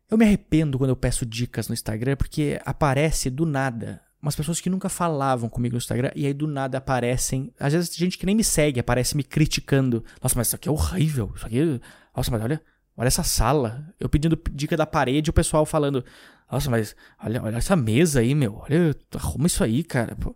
Eu 0.08 0.18
me 0.18 0.24
arrependo 0.24 0.78
quando 0.78 0.90
eu 0.90 0.96
peço 0.96 1.26
dicas 1.26 1.66
no 1.66 1.74
Instagram, 1.74 2.16
porque 2.16 2.60
aparece 2.64 3.30
do 3.30 3.44
nada 3.46 4.03
umas 4.24 4.34
pessoas 4.34 4.58
que 4.58 4.70
nunca 4.70 4.88
falavam 4.88 5.50
comigo 5.50 5.74
no 5.74 5.78
Instagram 5.78 6.10
e 6.16 6.26
aí 6.26 6.32
do 6.32 6.46
nada 6.46 6.78
aparecem. 6.78 7.52
Às 7.60 7.74
vezes 7.74 7.94
gente 7.94 8.16
que 8.16 8.24
nem 8.24 8.34
me 8.34 8.42
segue 8.42 8.80
aparece 8.80 9.14
me 9.14 9.22
criticando. 9.22 10.02
Nossa, 10.22 10.34
mas 10.34 10.46
isso 10.46 10.56
aqui 10.56 10.66
é 10.66 10.72
horrível. 10.72 11.30
Isso 11.36 11.44
aqui. 11.44 11.80
Nossa, 12.16 12.30
mas 12.30 12.42
olha, 12.42 12.62
olha 12.96 13.06
essa 13.06 13.22
sala. 13.22 13.86
Eu 14.00 14.08
pedindo 14.08 14.40
dica 14.50 14.78
da 14.78 14.86
parede 14.86 15.28
o 15.28 15.32
pessoal 15.32 15.66
falando. 15.66 16.02
Nossa, 16.50 16.70
mas 16.70 16.96
olha, 17.22 17.42
olha 17.42 17.56
essa 17.56 17.76
mesa 17.76 18.20
aí, 18.20 18.34
meu. 18.34 18.62
Olha, 18.62 18.96
arruma 19.14 19.46
isso 19.46 19.62
aí, 19.62 19.84
cara. 19.84 20.16
Pô. 20.16 20.34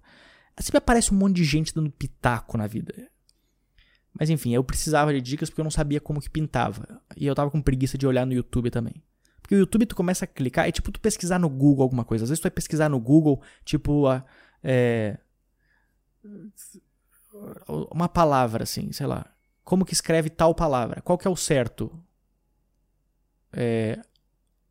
Sempre 0.60 0.78
aparece 0.78 1.14
um 1.14 1.16
monte 1.16 1.36
de 1.36 1.44
gente 1.44 1.74
dando 1.74 1.90
pitaco 1.90 2.58
na 2.58 2.66
vida. 2.66 2.92
Mas 4.12 4.28
enfim, 4.28 4.52
eu 4.52 4.62
precisava 4.62 5.14
de 5.14 5.20
dicas 5.22 5.48
porque 5.48 5.62
eu 5.62 5.64
não 5.64 5.70
sabia 5.70 6.00
como 6.00 6.20
que 6.20 6.28
pintava. 6.28 7.00
E 7.16 7.26
eu 7.26 7.34
tava 7.34 7.50
com 7.50 7.62
preguiça 7.62 7.96
de 7.96 8.06
olhar 8.06 8.26
no 8.26 8.34
YouTube 8.34 8.70
também. 8.70 9.02
Porque 9.48 9.54
o 9.54 9.60
YouTube 9.60 9.86
tu 9.86 9.96
começa 9.96 10.26
a 10.26 10.28
clicar, 10.28 10.68
é 10.68 10.70
tipo 10.70 10.92
tu 10.92 11.00
pesquisar 11.00 11.38
no 11.38 11.48
Google 11.48 11.82
alguma 11.82 12.04
coisa. 12.04 12.24
Às 12.24 12.28
vezes 12.28 12.38
tu 12.38 12.42
vai 12.42 12.50
pesquisar 12.50 12.90
no 12.90 13.00
Google, 13.00 13.40
tipo, 13.64 14.04
é, 14.62 15.16
uma 17.90 18.10
palavra 18.10 18.64
assim, 18.64 18.92
sei 18.92 19.06
lá. 19.06 19.24
Como 19.64 19.86
que 19.86 19.94
escreve 19.94 20.28
tal 20.28 20.54
palavra? 20.54 21.00
Qual 21.00 21.16
que 21.16 21.26
é 21.26 21.30
o 21.30 21.36
certo? 21.36 21.90
É, 23.50 23.98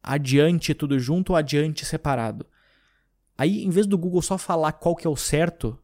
adiante 0.03 0.75
tudo 0.75 0.99
junto 0.99 1.31
ou 1.31 1.35
adiante 1.35 1.83
separado? 1.83 2.45
Aí, 3.35 3.63
em 3.63 3.71
vez 3.71 3.87
do 3.87 3.97
Google 3.97 4.21
só 4.21 4.37
falar 4.37 4.73
qual 4.73 4.95
que 4.95 5.07
é 5.07 5.09
o 5.09 5.15
certo, 5.15 5.75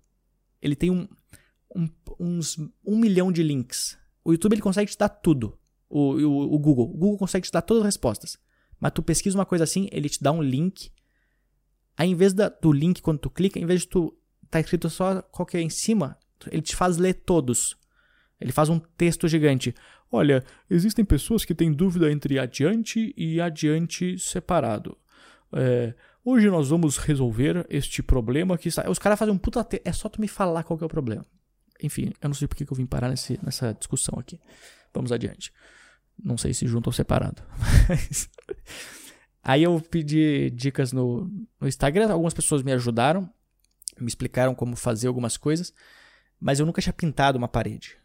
ele 0.61 0.75
tem 0.75 0.91
um, 0.91 1.07
um, 1.75 1.89
uns 2.19 2.59
um 2.85 2.95
milhão 2.95 3.31
de 3.31 3.41
links. 3.41 3.97
O 4.23 4.33
YouTube 4.33 4.53
ele 4.53 4.61
consegue 4.61 4.91
te 4.91 4.97
dar 4.99 5.09
tudo. 5.09 5.57
O, 5.89 6.13
o, 6.13 6.53
o, 6.53 6.59
Google. 6.59 6.91
O 6.91 6.95
Google 6.95 7.17
consegue 7.17 7.47
te 7.47 7.51
dar 7.51 7.63
todas 7.63 7.81
as 7.81 7.87
respostas. 7.87 8.37
Mas 8.83 8.91
tu 8.91 9.01
pesquisa 9.01 9.37
uma 9.37 9.45
coisa 9.45 9.63
assim, 9.63 9.87
ele 9.93 10.09
te 10.09 10.21
dá 10.21 10.29
um 10.29 10.41
link. 10.41 10.91
Aí, 11.95 12.09
em 12.09 12.15
vez 12.15 12.33
da, 12.33 12.49
do 12.49 12.69
link, 12.69 13.01
quando 13.01 13.19
tu 13.19 13.29
clica, 13.29 13.57
em 13.57 13.65
vez 13.65 13.83
de 13.83 13.87
tu 13.87 14.13
tá 14.49 14.59
escrito 14.59 14.89
só 14.89 15.21
qual 15.21 15.45
que 15.45 15.55
é 15.55 15.61
em 15.61 15.69
cima, 15.69 16.17
ele 16.51 16.61
te 16.61 16.75
faz 16.75 16.97
ler 16.97 17.13
todos. 17.13 17.77
Ele 18.41 18.51
faz 18.51 18.67
um 18.67 18.79
texto 18.79 19.25
gigante. 19.25 19.73
Olha, 20.11 20.43
existem 20.69 21.05
pessoas 21.05 21.45
que 21.45 21.55
têm 21.55 21.71
dúvida 21.71 22.11
entre 22.11 22.37
adiante 22.37 23.13
e 23.15 23.39
adiante 23.39 24.19
separado. 24.19 24.97
É, 25.53 25.93
hoje 26.25 26.49
nós 26.49 26.67
vamos 26.67 26.97
resolver 26.97 27.65
este 27.69 28.03
problema 28.03 28.57
que 28.57 28.67
está. 28.67 28.89
Os 28.89 28.99
caras 28.99 29.17
fazem 29.17 29.33
um 29.33 29.37
puta. 29.37 29.63
Te... 29.63 29.81
É 29.85 29.93
só 29.93 30.09
tu 30.09 30.19
me 30.19 30.27
falar 30.27 30.61
qual 30.63 30.77
que 30.77 30.83
é 30.83 30.87
o 30.87 30.89
problema. 30.89 31.25
Enfim, 31.81 32.11
eu 32.21 32.27
não 32.27 32.33
sei 32.33 32.49
porque 32.49 32.65
que 32.65 32.73
eu 32.73 32.75
vim 32.75 32.85
parar 32.85 33.07
nesse, 33.07 33.39
nessa 33.41 33.73
discussão 33.73 34.19
aqui. 34.19 34.41
Vamos 34.93 35.13
adiante. 35.13 35.53
Não 36.23 36.37
sei 36.37 36.53
se 36.53 36.65
junto 36.65 36.87
ou 36.87 36.93
separado. 36.93 37.43
Mas... 37.89 38.29
Aí 39.43 39.63
eu 39.63 39.81
pedi 39.81 40.49
dicas 40.51 40.93
no, 40.93 41.29
no 41.59 41.67
Instagram, 41.67 42.09
algumas 42.09 42.33
pessoas 42.33 42.63
me 42.63 42.71
ajudaram, 42.71 43.29
me 43.99 44.07
explicaram 44.07 44.55
como 44.55 44.75
fazer 44.75 45.07
algumas 45.07 45.35
coisas, 45.35 45.73
mas 46.39 46.59
eu 46.59 46.65
nunca 46.65 46.81
tinha 46.81 46.93
pintado 46.93 47.37
uma 47.37 47.47
parede. 47.49 47.97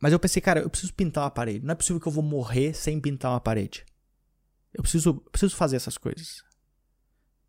Mas 0.00 0.12
eu 0.12 0.18
pensei, 0.18 0.42
cara, 0.42 0.60
eu 0.60 0.68
preciso 0.68 0.92
pintar 0.94 1.22
uma 1.22 1.30
parede. 1.30 1.64
Não 1.64 1.70
é 1.70 1.76
possível 1.76 2.00
que 2.00 2.08
eu 2.08 2.12
vou 2.12 2.24
morrer 2.24 2.74
sem 2.74 3.00
pintar 3.00 3.30
uma 3.30 3.40
parede. 3.40 3.84
Eu 4.74 4.82
preciso, 4.82 5.14
preciso 5.30 5.54
fazer 5.54 5.76
essas 5.76 5.96
coisas. 5.96 6.42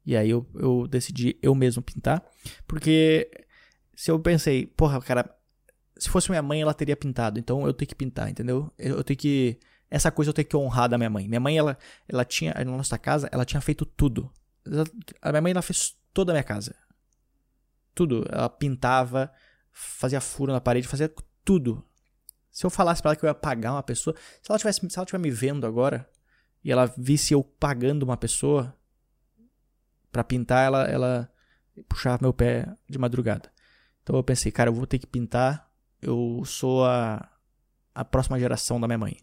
E 0.05 0.15
aí 0.15 0.29
eu, 0.29 0.47
eu 0.53 0.87
decidi 0.87 1.35
eu 1.41 1.55
mesmo 1.55 1.81
pintar, 1.81 2.23
porque 2.67 3.31
se 3.95 4.11
eu 4.11 4.19
pensei, 4.19 4.67
porra, 4.67 5.01
cara, 5.01 5.35
se 6.03 6.09
fosse 6.09 6.29
minha 6.29 6.41
mãe, 6.41 6.61
ela 6.61 6.73
teria 6.73 6.97
pintado, 6.97 7.39
então 7.39 7.65
eu 7.65 7.73
tenho 7.73 7.87
que 7.87 7.95
pintar, 7.95 8.29
entendeu? 8.29 8.69
Eu 8.77 9.01
tenho 9.05 9.17
que. 9.17 9.57
Essa 9.89 10.11
coisa 10.11 10.29
eu 10.29 10.33
tenho 10.33 10.47
que 10.47 10.57
honrar 10.57 10.89
da 10.89 10.97
minha 10.97 11.09
mãe. 11.09 11.29
Minha 11.29 11.39
mãe, 11.39 11.57
ela, 11.57 11.77
ela 12.09 12.25
tinha. 12.25 12.53
Na 12.53 12.65
nossa 12.65 12.97
casa, 12.97 13.29
ela 13.31 13.45
tinha 13.45 13.61
feito 13.61 13.85
tudo. 13.85 14.29
A 15.21 15.31
minha 15.31 15.41
mãe, 15.41 15.51
ela 15.51 15.61
fez 15.61 15.95
toda 16.13 16.33
a 16.33 16.33
minha 16.33 16.43
casa. 16.43 16.75
Tudo. 17.95 18.25
Ela 18.29 18.49
pintava, 18.49 19.31
fazia 19.71 20.19
furo 20.19 20.51
na 20.51 20.59
parede, 20.59 20.89
fazia 20.89 21.09
tudo. 21.45 21.81
Se 22.51 22.65
eu 22.65 22.69
falasse 22.69 23.01
pra 23.01 23.11
ela 23.11 23.15
que 23.15 23.23
eu 23.23 23.29
ia 23.29 23.33
pagar 23.33 23.71
uma 23.71 23.83
pessoa. 23.83 24.13
Se 24.41 24.51
ela 24.51 24.59
tivesse, 24.59 24.81
se 24.81 24.99
ela 24.99 25.05
estiver 25.05 25.19
me 25.19 25.31
vendo 25.31 25.65
agora 25.65 26.09
e 26.61 26.69
ela 26.69 26.85
visse 26.97 27.33
eu 27.33 27.41
pagando 27.41 28.03
uma 28.03 28.17
pessoa 28.17 28.75
para 30.11 30.21
pintar, 30.21 30.65
ela, 30.65 30.83
ela 30.83 31.31
puxava 31.87 32.17
meu 32.21 32.33
pé 32.33 32.67
de 32.89 32.97
madrugada. 32.97 33.49
Então 34.01 34.17
eu 34.17 34.23
pensei, 34.23 34.51
cara, 34.51 34.69
eu 34.69 34.73
vou 34.73 34.85
ter 34.85 34.99
que 34.99 35.07
pintar. 35.07 35.71
Eu 36.03 36.43
sou 36.45 36.85
a, 36.85 37.29
a 37.95 38.03
próxima 38.03 38.37
geração 38.37 38.79
da 38.79 38.87
minha 38.87 38.97
mãe. 38.97 39.17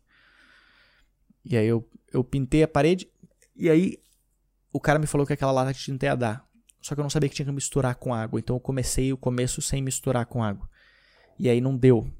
E 1.44 1.56
aí 1.56 1.66
eu, 1.66 1.86
eu 2.12 2.24
pintei 2.24 2.62
a 2.62 2.68
parede. 2.68 3.10
E 3.54 3.68
aí 3.68 3.98
o 4.72 4.80
cara 4.80 4.98
me 4.98 5.06
falou 5.06 5.26
que 5.26 5.32
aquela 5.34 5.52
lata 5.52 5.72
de 5.72 5.78
tinta 5.78 6.06
ia 6.06 6.16
dar. 6.16 6.48
Só 6.80 6.94
que 6.94 7.00
eu 7.00 7.02
não 7.02 7.10
sabia 7.10 7.28
que 7.28 7.34
tinha 7.34 7.44
que 7.44 7.52
misturar 7.52 7.94
com 7.96 8.14
água. 8.14 8.40
Então 8.40 8.56
eu 8.56 8.60
comecei 8.60 9.12
o 9.12 9.16
começo 9.16 9.60
sem 9.60 9.82
misturar 9.82 10.24
com 10.24 10.42
água. 10.42 10.68
E 11.38 11.48
aí 11.50 11.60
não 11.60 11.76
deu. 11.76 12.10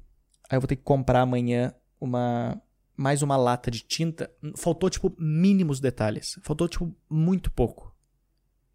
Aí 0.49 0.57
eu 0.57 0.61
vou 0.61 0.67
ter 0.67 0.75
que 0.75 0.83
comprar 0.83 1.21
amanhã 1.21 1.73
uma 1.99 2.61
mais 2.95 3.23
uma 3.23 3.35
lata 3.35 3.71
de 3.71 3.79
tinta. 3.79 4.31
Faltou 4.55 4.89
tipo 4.89 5.11
mínimos 5.17 5.79
detalhes. 5.79 6.39
Faltou 6.43 6.67
tipo 6.67 6.95
muito 7.09 7.49
pouco. 7.49 7.95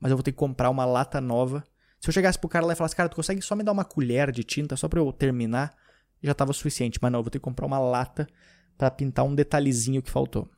Mas 0.00 0.10
eu 0.10 0.16
vou 0.16 0.24
ter 0.24 0.32
que 0.32 0.38
comprar 0.38 0.68
uma 0.68 0.84
lata 0.84 1.20
nova 1.20 1.62
se 2.00 2.08
eu 2.08 2.12
chegasse 2.12 2.38
pro 2.38 2.48
cara 2.48 2.66
lá 2.66 2.72
e 2.72 2.76
falasse, 2.76 2.94
cara, 2.94 3.08
tu 3.08 3.16
consegue 3.16 3.40
só 3.42 3.56
me 3.56 3.62
dar 3.62 3.72
uma 3.72 3.84
colher 3.84 4.30
de 4.30 4.44
tinta 4.44 4.76
só 4.76 4.88
pra 4.88 5.00
eu 5.00 5.12
terminar? 5.12 5.74
Já 6.22 6.34
tava 6.34 6.52
suficiente. 6.52 6.98
Mas 7.00 7.12
não, 7.12 7.20
eu 7.20 7.22
vou 7.22 7.30
ter 7.30 7.38
que 7.38 7.44
comprar 7.44 7.66
uma 7.66 7.78
lata 7.78 8.26
para 8.76 8.90
pintar 8.90 9.24
um 9.24 9.34
detalhezinho 9.34 10.02
que 10.02 10.10
faltou. 10.10 10.48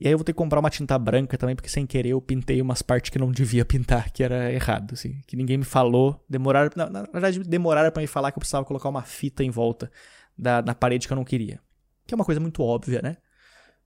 E 0.00 0.06
aí 0.06 0.12
eu 0.12 0.18
vou 0.18 0.24
ter 0.24 0.32
que 0.32 0.38
comprar 0.38 0.60
uma 0.60 0.70
tinta 0.70 0.96
branca 0.96 1.36
também, 1.36 1.56
porque 1.56 1.68
sem 1.68 1.84
querer 1.84 2.10
eu 2.10 2.20
pintei 2.20 2.62
umas 2.62 2.82
partes 2.82 3.10
que 3.10 3.18
não 3.18 3.30
devia 3.32 3.64
pintar, 3.64 4.10
que 4.10 4.22
era 4.22 4.52
errado, 4.52 4.94
assim. 4.94 5.20
Que 5.26 5.36
ninguém 5.36 5.58
me 5.58 5.64
falou. 5.64 6.24
Demoraram. 6.28 6.70
Na, 6.76 6.88
na 6.88 7.02
verdade, 7.02 7.40
demoraram 7.40 7.90
para 7.90 8.00
me 8.00 8.06
falar 8.06 8.30
que 8.30 8.38
eu 8.38 8.40
precisava 8.40 8.64
colocar 8.64 8.88
uma 8.88 9.02
fita 9.02 9.42
em 9.42 9.50
volta 9.50 9.90
da, 10.36 10.62
na 10.62 10.74
parede 10.74 11.06
que 11.06 11.12
eu 11.12 11.16
não 11.16 11.24
queria. 11.24 11.60
Que 12.06 12.14
é 12.14 12.16
uma 12.16 12.24
coisa 12.24 12.40
muito 12.40 12.62
óbvia, 12.62 13.02
né? 13.02 13.16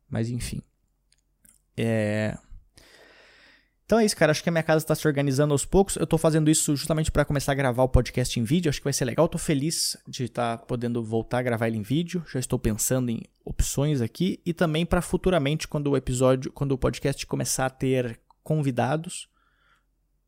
Mas 0.08 0.28
enfim. 0.28 0.60
É. 1.76 2.36
Então 3.84 3.98
é 3.98 4.04
isso, 4.04 4.16
cara. 4.16 4.30
Acho 4.30 4.42
que 4.42 4.48
a 4.48 4.52
minha 4.52 4.62
casa 4.62 4.84
está 4.84 4.94
se 4.94 5.06
organizando 5.06 5.52
aos 5.52 5.64
poucos. 5.64 5.96
Eu 5.96 6.04
estou 6.04 6.18
fazendo 6.18 6.50
isso 6.50 6.74
justamente 6.74 7.10
para 7.10 7.24
começar 7.24 7.52
a 7.52 7.54
gravar 7.54 7.82
o 7.82 7.88
podcast 7.88 8.38
em 8.38 8.44
vídeo. 8.44 8.70
Acho 8.70 8.80
que 8.80 8.84
vai 8.84 8.92
ser 8.92 9.04
legal. 9.04 9.26
Estou 9.26 9.38
feliz 9.38 9.96
de 10.08 10.24
estar 10.24 10.58
tá 10.58 10.64
podendo 10.64 11.02
voltar 11.02 11.38
a 11.38 11.42
gravar 11.42 11.68
ele 11.68 11.78
em 11.78 11.82
vídeo. 11.82 12.24
Já 12.32 12.40
estou 12.40 12.58
pensando 12.58 13.10
em 13.10 13.22
opções 13.44 14.00
aqui 14.00 14.40
e 14.46 14.54
também 14.54 14.86
para 14.86 15.02
futuramente 15.02 15.68
quando 15.68 15.88
o 15.88 15.96
episódio, 15.96 16.50
quando 16.52 16.72
o 16.72 16.78
podcast 16.78 17.26
começar 17.26 17.66
a 17.66 17.70
ter 17.70 18.20
convidados, 18.42 19.28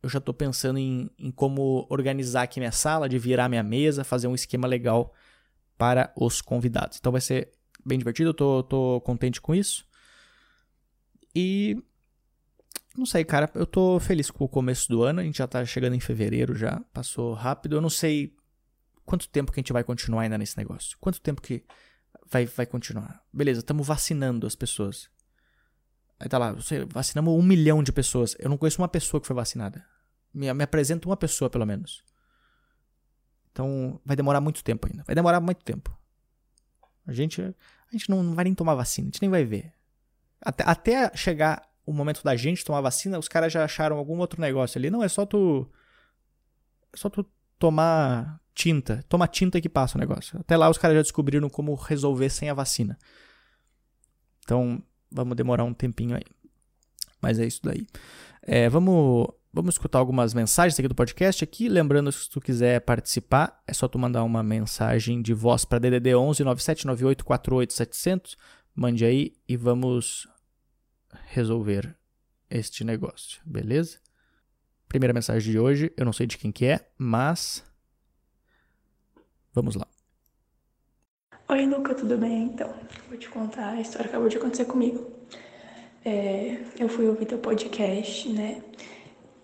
eu 0.02 0.08
já 0.10 0.18
estou 0.18 0.34
pensando 0.34 0.78
em, 0.78 1.10
em 1.18 1.30
como 1.30 1.86
organizar 1.88 2.42
aqui 2.42 2.60
minha 2.60 2.72
sala, 2.72 3.08
de 3.08 3.18
virar 3.18 3.48
minha 3.48 3.62
mesa, 3.62 4.04
fazer 4.04 4.26
um 4.26 4.34
esquema 4.34 4.68
legal 4.68 5.14
para 5.78 6.12
os 6.14 6.42
convidados. 6.42 6.98
Então 6.98 7.10
vai 7.10 7.20
ser 7.20 7.50
bem 7.84 7.98
divertido. 7.98 8.30
Eu 8.30 8.34
tô, 8.34 8.62
tô 8.62 9.00
contente 9.00 9.40
com 9.40 9.54
isso. 9.54 9.86
E 11.34 11.82
não 12.96 13.06
sei, 13.06 13.24
cara. 13.24 13.50
Eu 13.54 13.66
tô 13.66 13.98
feliz 13.98 14.30
com 14.30 14.44
o 14.44 14.48
começo 14.48 14.88
do 14.88 15.02
ano. 15.02 15.20
A 15.20 15.24
gente 15.24 15.38
já 15.38 15.46
tá 15.46 15.64
chegando 15.64 15.94
em 15.94 16.00
fevereiro 16.00 16.54
já. 16.54 16.80
Passou 16.92 17.34
rápido. 17.34 17.76
Eu 17.76 17.80
não 17.80 17.90
sei 17.90 18.36
quanto 19.04 19.28
tempo 19.28 19.52
que 19.52 19.58
a 19.58 19.62
gente 19.62 19.72
vai 19.72 19.82
continuar 19.82 20.22
ainda 20.22 20.38
nesse 20.38 20.56
negócio. 20.56 20.96
Quanto 21.00 21.20
tempo 21.20 21.42
que 21.42 21.64
vai, 22.30 22.46
vai 22.46 22.66
continuar. 22.66 23.22
Beleza, 23.32 23.60
estamos 23.60 23.86
vacinando 23.86 24.46
as 24.46 24.54
pessoas. 24.54 25.10
Aí 26.20 26.28
tá 26.28 26.38
lá, 26.38 26.52
você, 26.52 26.84
vacinamos 26.84 27.34
um 27.34 27.42
milhão 27.42 27.82
de 27.82 27.92
pessoas. 27.92 28.36
Eu 28.38 28.48
não 28.48 28.56
conheço 28.56 28.80
uma 28.80 28.88
pessoa 28.88 29.20
que 29.20 29.26
foi 29.26 29.34
vacinada. 29.34 29.84
Me, 30.32 30.52
me 30.52 30.64
apresenta 30.64 31.08
uma 31.08 31.16
pessoa, 31.16 31.50
pelo 31.50 31.66
menos. 31.66 32.04
Então, 33.50 34.00
vai 34.04 34.16
demorar 34.16 34.40
muito 34.40 34.62
tempo 34.62 34.86
ainda. 34.86 35.02
Vai 35.04 35.14
demorar 35.14 35.40
muito 35.40 35.64
tempo. 35.64 35.96
A 37.06 37.12
gente, 37.12 37.42
a 37.42 37.92
gente 37.92 38.08
não, 38.08 38.22
não 38.22 38.34
vai 38.34 38.44
nem 38.44 38.54
tomar 38.54 38.74
vacina. 38.74 39.06
A 39.06 39.10
gente 39.10 39.20
nem 39.20 39.30
vai 39.30 39.44
ver. 39.44 39.72
Até, 40.40 40.64
até 40.64 41.16
chegar 41.16 41.73
o 41.86 41.92
momento 41.92 42.22
da 42.22 42.34
gente 42.36 42.64
tomar 42.64 42.80
vacina, 42.80 43.18
os 43.18 43.28
caras 43.28 43.52
já 43.52 43.64
acharam 43.64 43.96
algum 43.96 44.18
outro 44.18 44.40
negócio 44.40 44.78
ali. 44.78 44.90
Não, 44.90 45.02
é 45.02 45.08
só 45.08 45.26
tu. 45.26 45.70
É 46.92 46.96
só 46.96 47.10
tu 47.10 47.26
tomar 47.58 48.40
tinta. 48.54 49.04
Toma 49.08 49.26
tinta 49.26 49.60
que 49.60 49.68
passa 49.68 49.98
o 49.98 50.00
negócio. 50.00 50.38
Até 50.40 50.56
lá 50.56 50.70
os 50.70 50.78
caras 50.78 50.96
já 50.96 51.02
descobriram 51.02 51.48
como 51.48 51.74
resolver 51.74 52.30
sem 52.30 52.48
a 52.48 52.54
vacina. 52.54 52.98
Então, 54.44 54.82
vamos 55.10 55.36
demorar 55.36 55.64
um 55.64 55.74
tempinho 55.74 56.16
aí. 56.16 56.24
Mas 57.20 57.38
é 57.38 57.46
isso 57.46 57.60
daí. 57.62 57.86
É, 58.42 58.68
vamos, 58.68 59.28
vamos 59.52 59.74
escutar 59.74 59.98
algumas 59.98 60.34
mensagens 60.34 60.78
aqui 60.78 60.88
do 60.88 60.94
podcast 60.94 61.42
aqui. 61.42 61.68
Lembrando, 61.68 62.12
se 62.12 62.28
tu 62.28 62.40
quiser 62.40 62.80
participar, 62.80 63.62
é 63.66 63.72
só 63.72 63.88
tu 63.88 63.98
mandar 63.98 64.22
uma 64.24 64.42
mensagem 64.42 65.20
de 65.20 65.34
voz 65.34 65.64
para 65.64 65.78
DDD 65.78 66.14
11 66.14 66.44
9798 66.44 67.24
48 67.24 68.36
Mande 68.74 69.04
aí 69.04 69.32
e 69.48 69.56
vamos 69.56 70.26
resolver 71.26 71.96
este 72.50 72.84
negócio, 72.84 73.40
beleza? 73.44 73.98
Primeira 74.88 75.12
mensagem 75.12 75.50
de 75.50 75.58
hoje, 75.58 75.92
eu 75.96 76.04
não 76.04 76.12
sei 76.12 76.26
de 76.26 76.38
quem 76.38 76.52
que 76.52 76.66
é, 76.66 76.88
mas 76.96 77.64
vamos 79.52 79.74
lá. 79.74 79.86
Oi, 81.48 81.66
Luca, 81.66 81.94
tudo 81.94 82.16
bem? 82.16 82.44
Então, 82.44 82.72
vou 83.08 83.18
te 83.18 83.28
contar 83.28 83.70
a 83.70 83.80
história 83.80 84.04
que 84.04 84.10
acabou 84.10 84.28
de 84.28 84.36
acontecer 84.36 84.64
comigo. 84.64 85.10
É, 86.04 86.58
eu 86.78 86.88
fui 86.88 87.06
ouvir 87.06 87.26
teu 87.26 87.38
podcast, 87.38 88.28
né? 88.30 88.62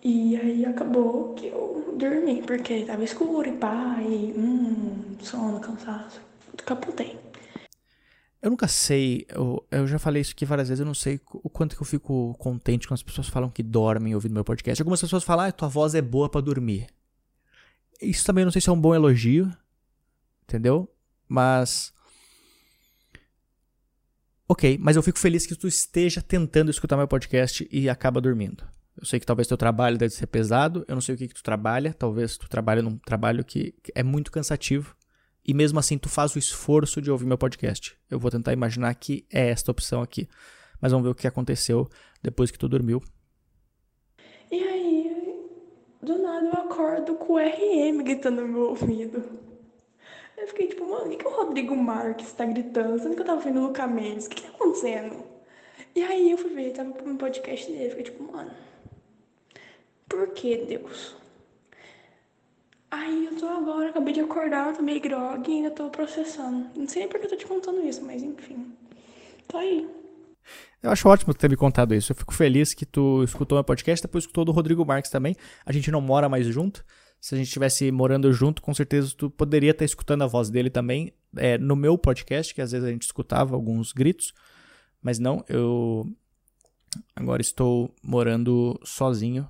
E 0.03 0.35
aí 0.35 0.65
acabou 0.65 1.33
que 1.35 1.47
eu 1.47 1.95
dormi, 1.97 2.41
porque 2.41 2.85
tava 2.85 3.03
escuro 3.03 3.47
e 3.47 3.57
pá, 3.57 3.97
e 4.01 4.33
hum, 4.35 5.15
sono, 5.21 5.59
cansaço. 5.59 6.21
Capotei. 6.65 7.30
Eu 8.41 8.49
nunca 8.49 8.67
sei, 8.67 9.25
eu, 9.29 9.63
eu 9.69 9.85
já 9.85 9.99
falei 9.99 10.21
isso 10.21 10.31
aqui 10.31 10.45
várias 10.45 10.67
vezes, 10.67 10.79
eu 10.79 10.85
não 10.85 10.95
sei 10.95 11.21
o 11.31 11.49
quanto 11.49 11.75
que 11.75 11.81
eu 11.81 11.85
fico 11.85 12.33
contente 12.39 12.87
quando 12.87 12.95
as 12.95 13.03
pessoas 13.03 13.27
falam 13.27 13.51
que 13.51 13.61
dormem 13.61 14.15
ouvindo 14.15 14.33
meu 14.33 14.43
podcast. 14.43 14.81
Algumas 14.81 14.99
pessoas 14.99 15.23
falam, 15.23 15.45
ah, 15.45 15.51
tua 15.51 15.67
voz 15.67 15.93
é 15.93 16.01
boa 16.01 16.27
para 16.27 16.41
dormir. 16.41 16.87
Isso 18.01 18.25
também 18.25 18.43
não 18.43 18.51
sei 18.51 18.59
se 18.59 18.67
é 18.67 18.71
um 18.71 18.81
bom 18.81 18.95
elogio, 18.95 19.51
entendeu? 20.43 20.91
Mas 21.27 21.93
Ok, 24.51 24.77
mas 24.81 24.97
eu 24.97 25.01
fico 25.01 25.17
feliz 25.17 25.45
que 25.45 25.55
tu 25.55 25.65
esteja 25.65 26.21
tentando 26.21 26.69
escutar 26.69 26.97
meu 26.97 27.07
podcast 27.07 27.65
e 27.71 27.87
acaba 27.87 28.19
dormindo. 28.19 28.65
Eu 28.97 29.05
sei 29.05 29.17
que 29.17 29.25
talvez 29.25 29.47
teu 29.47 29.55
trabalho 29.55 29.97
deve 29.97 30.13
ser 30.13 30.27
pesado, 30.27 30.83
eu 30.89 30.93
não 30.93 31.01
sei 31.01 31.15
o 31.15 31.17
que, 31.17 31.29
que 31.29 31.33
tu 31.33 31.41
trabalha, 31.41 31.93
talvez 31.93 32.35
tu 32.35 32.49
trabalhe 32.49 32.81
num 32.81 32.97
trabalho 32.97 33.45
que 33.45 33.73
é 33.95 34.03
muito 34.03 34.29
cansativo 34.29 34.93
e 35.45 35.53
mesmo 35.53 35.79
assim 35.79 35.97
tu 35.97 36.09
faz 36.09 36.35
o 36.35 36.39
esforço 36.39 37.01
de 37.01 37.11
ouvir 37.11 37.25
meu 37.25 37.37
podcast. 37.37 37.97
Eu 38.09 38.19
vou 38.19 38.29
tentar 38.29 38.53
imaginar 38.53 38.93
que 38.95 39.25
é 39.31 39.49
esta 39.49 39.71
opção 39.71 40.01
aqui, 40.01 40.27
mas 40.79 40.91
vamos 40.91 41.05
ver 41.05 41.11
o 41.11 41.15
que 41.15 41.27
aconteceu 41.27 41.89
depois 42.21 42.51
que 42.51 42.59
tu 42.59 42.67
dormiu. 42.67 43.01
E 44.51 44.63
aí, 44.63 45.47
do 46.01 46.17
nada 46.17 46.47
eu 46.47 46.53
acordo 46.53 47.15
com 47.15 47.33
o 47.33 47.37
RM 47.37 48.03
gritando 48.03 48.41
no 48.41 48.47
meu 48.47 48.69
ouvido. 48.69 49.23
Eu 50.37 50.47
fiquei 50.47 50.67
tipo, 50.67 50.89
mano, 50.89 51.05
o 51.05 51.09
que, 51.09 51.17
que 51.17 51.27
o 51.27 51.35
Rodrigo 51.35 51.75
Marques 51.75 52.31
tá 52.33 52.45
gritando? 52.45 52.99
Sendo 52.99 53.15
que 53.15 53.21
eu 53.21 53.25
tava 53.25 53.41
vendo 53.41 53.59
o 53.59 53.67
Luca 53.67 53.85
Mendes, 53.85 54.25
o 54.25 54.29
que, 54.29 54.37
que 54.37 54.41
tá 54.43 54.49
acontecendo? 54.49 55.23
E 55.95 56.01
aí 56.03 56.31
eu 56.31 56.37
fui 56.37 56.49
ver, 56.51 56.71
tava 56.71 56.89
no 56.89 57.17
podcast 57.17 57.71
dele, 57.71 57.89
fiquei 57.89 58.05
tipo, 58.05 58.23
mano, 58.31 58.51
por 60.09 60.29
que 60.29 60.57
Deus? 60.57 61.20
Aí 62.91 63.25
eu 63.25 63.37
tô 63.37 63.47
agora, 63.47 63.89
acabei 63.89 64.13
de 64.13 64.19
acordar, 64.19 64.75
tô 64.75 64.83
meio 64.83 64.99
grog 64.99 65.49
e 65.49 65.53
ainda 65.53 65.71
tô 65.71 65.89
processando. 65.89 66.69
Não 66.75 66.87
sei 66.87 67.03
nem 67.03 67.09
por 67.09 67.19
que 67.19 67.25
eu 67.25 67.29
tô 67.29 67.37
te 67.37 67.47
contando 67.47 67.81
isso, 67.87 68.03
mas 68.03 68.21
enfim. 68.21 68.73
Tô 69.47 69.57
aí. 69.57 69.89
Eu 70.83 70.91
acho 70.91 71.07
ótimo 71.07 71.33
ter 71.33 71.49
me 71.49 71.55
contado 71.55 71.95
isso. 71.95 72.11
Eu 72.11 72.15
fico 72.15 72.33
feliz 72.33 72.73
que 72.73 72.85
tu 72.85 73.23
escutou 73.23 73.55
meu 73.55 73.63
podcast, 73.63 74.05
depois 74.05 74.23
escutou 74.23 74.43
do 74.43 74.51
Rodrigo 74.51 74.85
Marques 74.85 75.09
também. 75.09 75.35
A 75.65 75.71
gente 75.71 75.89
não 75.89 76.01
mora 76.01 76.27
mais 76.27 76.45
junto, 76.47 76.83
se 77.21 77.35
a 77.35 77.37
gente 77.37 77.47
estivesse 77.47 77.91
morando 77.91 78.33
junto, 78.33 78.63
com 78.63 78.73
certeza 78.73 79.13
tu 79.15 79.29
poderia 79.29 79.71
estar 79.71 79.85
escutando 79.85 80.23
a 80.23 80.27
voz 80.27 80.49
dele 80.49 80.71
também 80.71 81.13
é, 81.37 81.55
no 81.55 81.75
meu 81.75 81.95
podcast, 81.95 82.53
que 82.53 82.61
às 82.61 82.71
vezes 82.71 82.87
a 82.87 82.91
gente 82.91 83.03
escutava 83.03 83.55
alguns 83.55 83.93
gritos, 83.93 84.33
mas 84.99 85.19
não, 85.19 85.45
eu 85.47 86.11
agora 87.15 87.41
estou 87.41 87.93
morando 88.03 88.79
sozinho. 88.83 89.47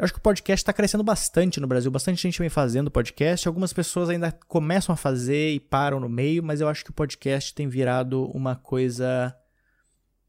Eu 0.00 0.04
acho 0.04 0.14
que 0.14 0.18
o 0.18 0.22
podcast 0.22 0.62
está 0.62 0.72
crescendo 0.72 1.04
bastante 1.04 1.60
no 1.60 1.66
Brasil, 1.66 1.90
bastante 1.90 2.22
gente 2.22 2.38
vem 2.38 2.48
fazendo 2.48 2.90
podcast, 2.90 3.46
algumas 3.46 3.70
pessoas 3.70 4.08
ainda 4.08 4.32
começam 4.48 4.94
a 4.94 4.96
fazer 4.96 5.50
e 5.50 5.60
param 5.60 6.00
no 6.00 6.08
meio, 6.08 6.42
mas 6.42 6.62
eu 6.62 6.68
acho 6.68 6.82
que 6.82 6.90
o 6.90 6.94
podcast 6.94 7.54
tem 7.54 7.68
virado 7.68 8.24
uma 8.30 8.56
coisa 8.56 9.36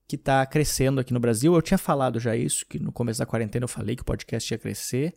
que 0.05 0.17
está 0.17 0.45
crescendo 0.45 0.99
aqui 0.99 1.13
no 1.13 1.21
Brasil. 1.21 1.55
Eu 1.55 1.61
tinha 1.61 1.77
falado 1.77 2.19
já 2.19 2.35
isso, 2.35 2.65
que 2.65 2.79
no 2.79 2.91
começo 2.91 3.19
da 3.19 3.25
quarentena 3.25 3.63
eu 3.63 3.69
falei 3.69 3.95
que 3.95 4.01
o 4.01 4.05
podcast 4.05 4.53
ia 4.53 4.57
crescer 4.57 5.15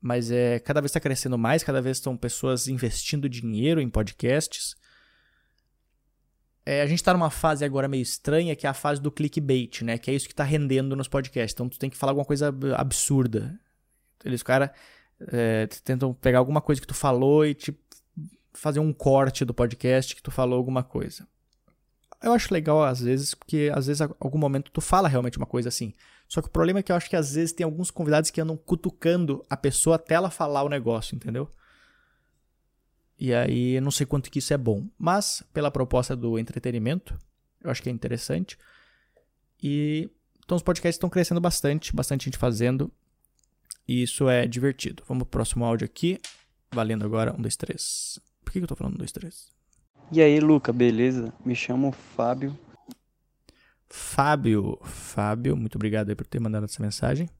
mas 0.00 0.30
é, 0.30 0.58
cada 0.58 0.82
vez 0.82 0.90
está 0.90 1.00
crescendo 1.00 1.38
mais, 1.38 1.64
cada 1.64 1.80
vez 1.80 1.96
estão 1.96 2.14
pessoas 2.14 2.68
investindo 2.68 3.26
dinheiro 3.26 3.80
em 3.80 3.88
podcasts. 3.88 4.76
É, 6.66 6.82
a 6.82 6.86
gente 6.86 6.98
está 6.98 7.14
numa 7.14 7.30
fase 7.30 7.64
agora 7.64 7.88
meio 7.88 8.02
estranha, 8.02 8.54
que 8.54 8.66
é 8.66 8.70
a 8.70 8.74
fase 8.74 9.00
do 9.00 9.10
clickbait, 9.10 9.80
né? 9.80 9.96
Que 9.96 10.10
é 10.10 10.14
isso 10.14 10.26
que 10.26 10.34
está 10.34 10.44
rendendo 10.44 10.94
nos 10.94 11.08
podcasts. 11.08 11.54
Então 11.54 11.70
tu 11.70 11.78
tem 11.78 11.88
que 11.88 11.96
falar 11.96 12.12
alguma 12.12 12.26
coisa 12.26 12.54
absurda. 12.76 13.58
Eles, 14.24 14.42
cara, 14.42 14.72
é, 15.28 15.66
tentam 15.84 16.12
pegar 16.14 16.38
alguma 16.38 16.60
coisa 16.60 16.80
que 16.80 16.86
tu 16.86 16.94
falou 16.94 17.44
e 17.44 17.54
tipo, 17.54 17.78
fazer 18.52 18.80
um 18.80 18.92
corte 18.92 19.44
do 19.44 19.54
podcast 19.54 20.14
que 20.14 20.22
tu 20.22 20.30
falou 20.30 20.56
alguma 20.56 20.82
coisa. 20.82 21.26
Eu 22.22 22.32
acho 22.32 22.52
legal 22.54 22.82
às 22.82 23.00
vezes, 23.00 23.34
porque 23.34 23.70
às 23.74 23.86
vezes, 23.86 24.00
algum 24.00 24.38
momento, 24.38 24.70
tu 24.70 24.80
fala 24.80 25.08
realmente 25.08 25.36
uma 25.36 25.46
coisa 25.46 25.68
assim. 25.68 25.92
Só 26.26 26.40
que 26.40 26.48
o 26.48 26.50
problema 26.50 26.78
é 26.78 26.82
que 26.82 26.90
eu 26.90 26.96
acho 26.96 27.10
que 27.10 27.16
às 27.16 27.34
vezes 27.34 27.52
tem 27.52 27.64
alguns 27.64 27.90
convidados 27.90 28.30
que 28.30 28.40
andam 28.40 28.56
cutucando 28.56 29.44
a 29.50 29.56
pessoa 29.56 29.96
até 29.96 30.14
ela 30.14 30.30
falar 30.30 30.62
o 30.62 30.68
negócio, 30.68 31.14
entendeu? 31.14 31.52
E 33.18 33.34
aí, 33.34 33.74
eu 33.74 33.82
não 33.82 33.90
sei 33.90 34.06
quanto 34.06 34.30
que 34.30 34.38
isso 34.38 34.54
é 34.54 34.58
bom. 34.58 34.88
Mas, 34.98 35.42
pela 35.52 35.70
proposta 35.70 36.16
do 36.16 36.38
entretenimento, 36.38 37.16
eu 37.62 37.70
acho 37.70 37.82
que 37.82 37.88
é 37.88 37.92
interessante. 37.92 38.58
E 39.62 40.10
então 40.44 40.56
os 40.56 40.62
podcasts 40.62 40.96
estão 40.96 41.08
crescendo 41.08 41.40
bastante, 41.40 41.94
bastante 41.94 42.26
gente 42.26 42.38
fazendo. 42.38 42.92
E 43.86 44.02
isso 44.02 44.28
é 44.28 44.46
divertido. 44.46 45.02
Vamos 45.06 45.24
pro 45.24 45.32
próximo 45.32 45.64
áudio 45.64 45.84
aqui. 45.84 46.20
Valendo 46.72 47.04
agora. 47.04 47.34
Um, 47.34 47.40
dois, 47.40 47.56
três. 47.56 48.18
Por 48.44 48.52
que 48.52 48.58
eu 48.58 48.66
tô 48.66 48.74
falando 48.74 48.94
um, 48.94 48.98
dois, 48.98 49.12
três? 49.12 49.52
E 50.12 50.20
aí, 50.20 50.40
Luca, 50.40 50.72
beleza? 50.72 51.32
Me 51.44 51.54
chamo 51.54 51.92
Fábio. 51.92 52.56
Fábio, 53.88 54.78
Fábio, 54.82 55.56
muito 55.56 55.76
obrigado 55.76 56.08
aí 56.08 56.16
por 56.16 56.26
ter 56.26 56.40
mandado 56.40 56.64
essa 56.64 56.82
mensagem. 56.82 57.30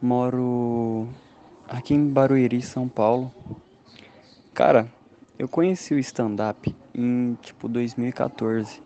Moro 0.00 1.08
aqui 1.66 1.94
em 1.94 2.08
Barueri, 2.08 2.60
São 2.60 2.86
Paulo. 2.86 3.32
Cara, 4.52 4.92
eu 5.38 5.48
conheci 5.48 5.94
o 5.94 5.98
stand-up 5.98 6.74
em 6.94 7.34
tipo 7.40 7.66
2014. 7.68 8.82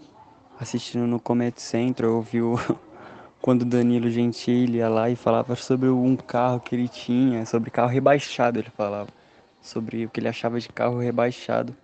Assistindo 0.59 1.07
no 1.07 1.19
Comedy 1.19 1.61
Central, 1.61 2.11
eu 2.13 2.23
vi 2.23 2.43
o... 2.43 2.55
quando 3.41 3.65
Danilo 3.65 4.11
Gentili 4.11 4.79
ia 4.79 4.89
lá 4.89 5.09
e 5.09 5.17
falava 5.17 5.57
sobre 5.57 5.89
um 5.89 6.17
carro 6.17 6.61
que 6.61 6.75
ele 6.75 6.89
tinha, 6.89 7.47
sobre 7.47 7.71
carro 7.71 7.89
rebaixado, 7.89 8.59
ele 8.59 8.71
falava. 8.71 9.09
Sobre 9.63 10.07
o 10.07 10.11
que 10.11 10.21
ele 10.21 10.29
achava 10.29 10.59
de 10.59 10.69
carro 10.69 10.99
rebaixado. 10.99 11.75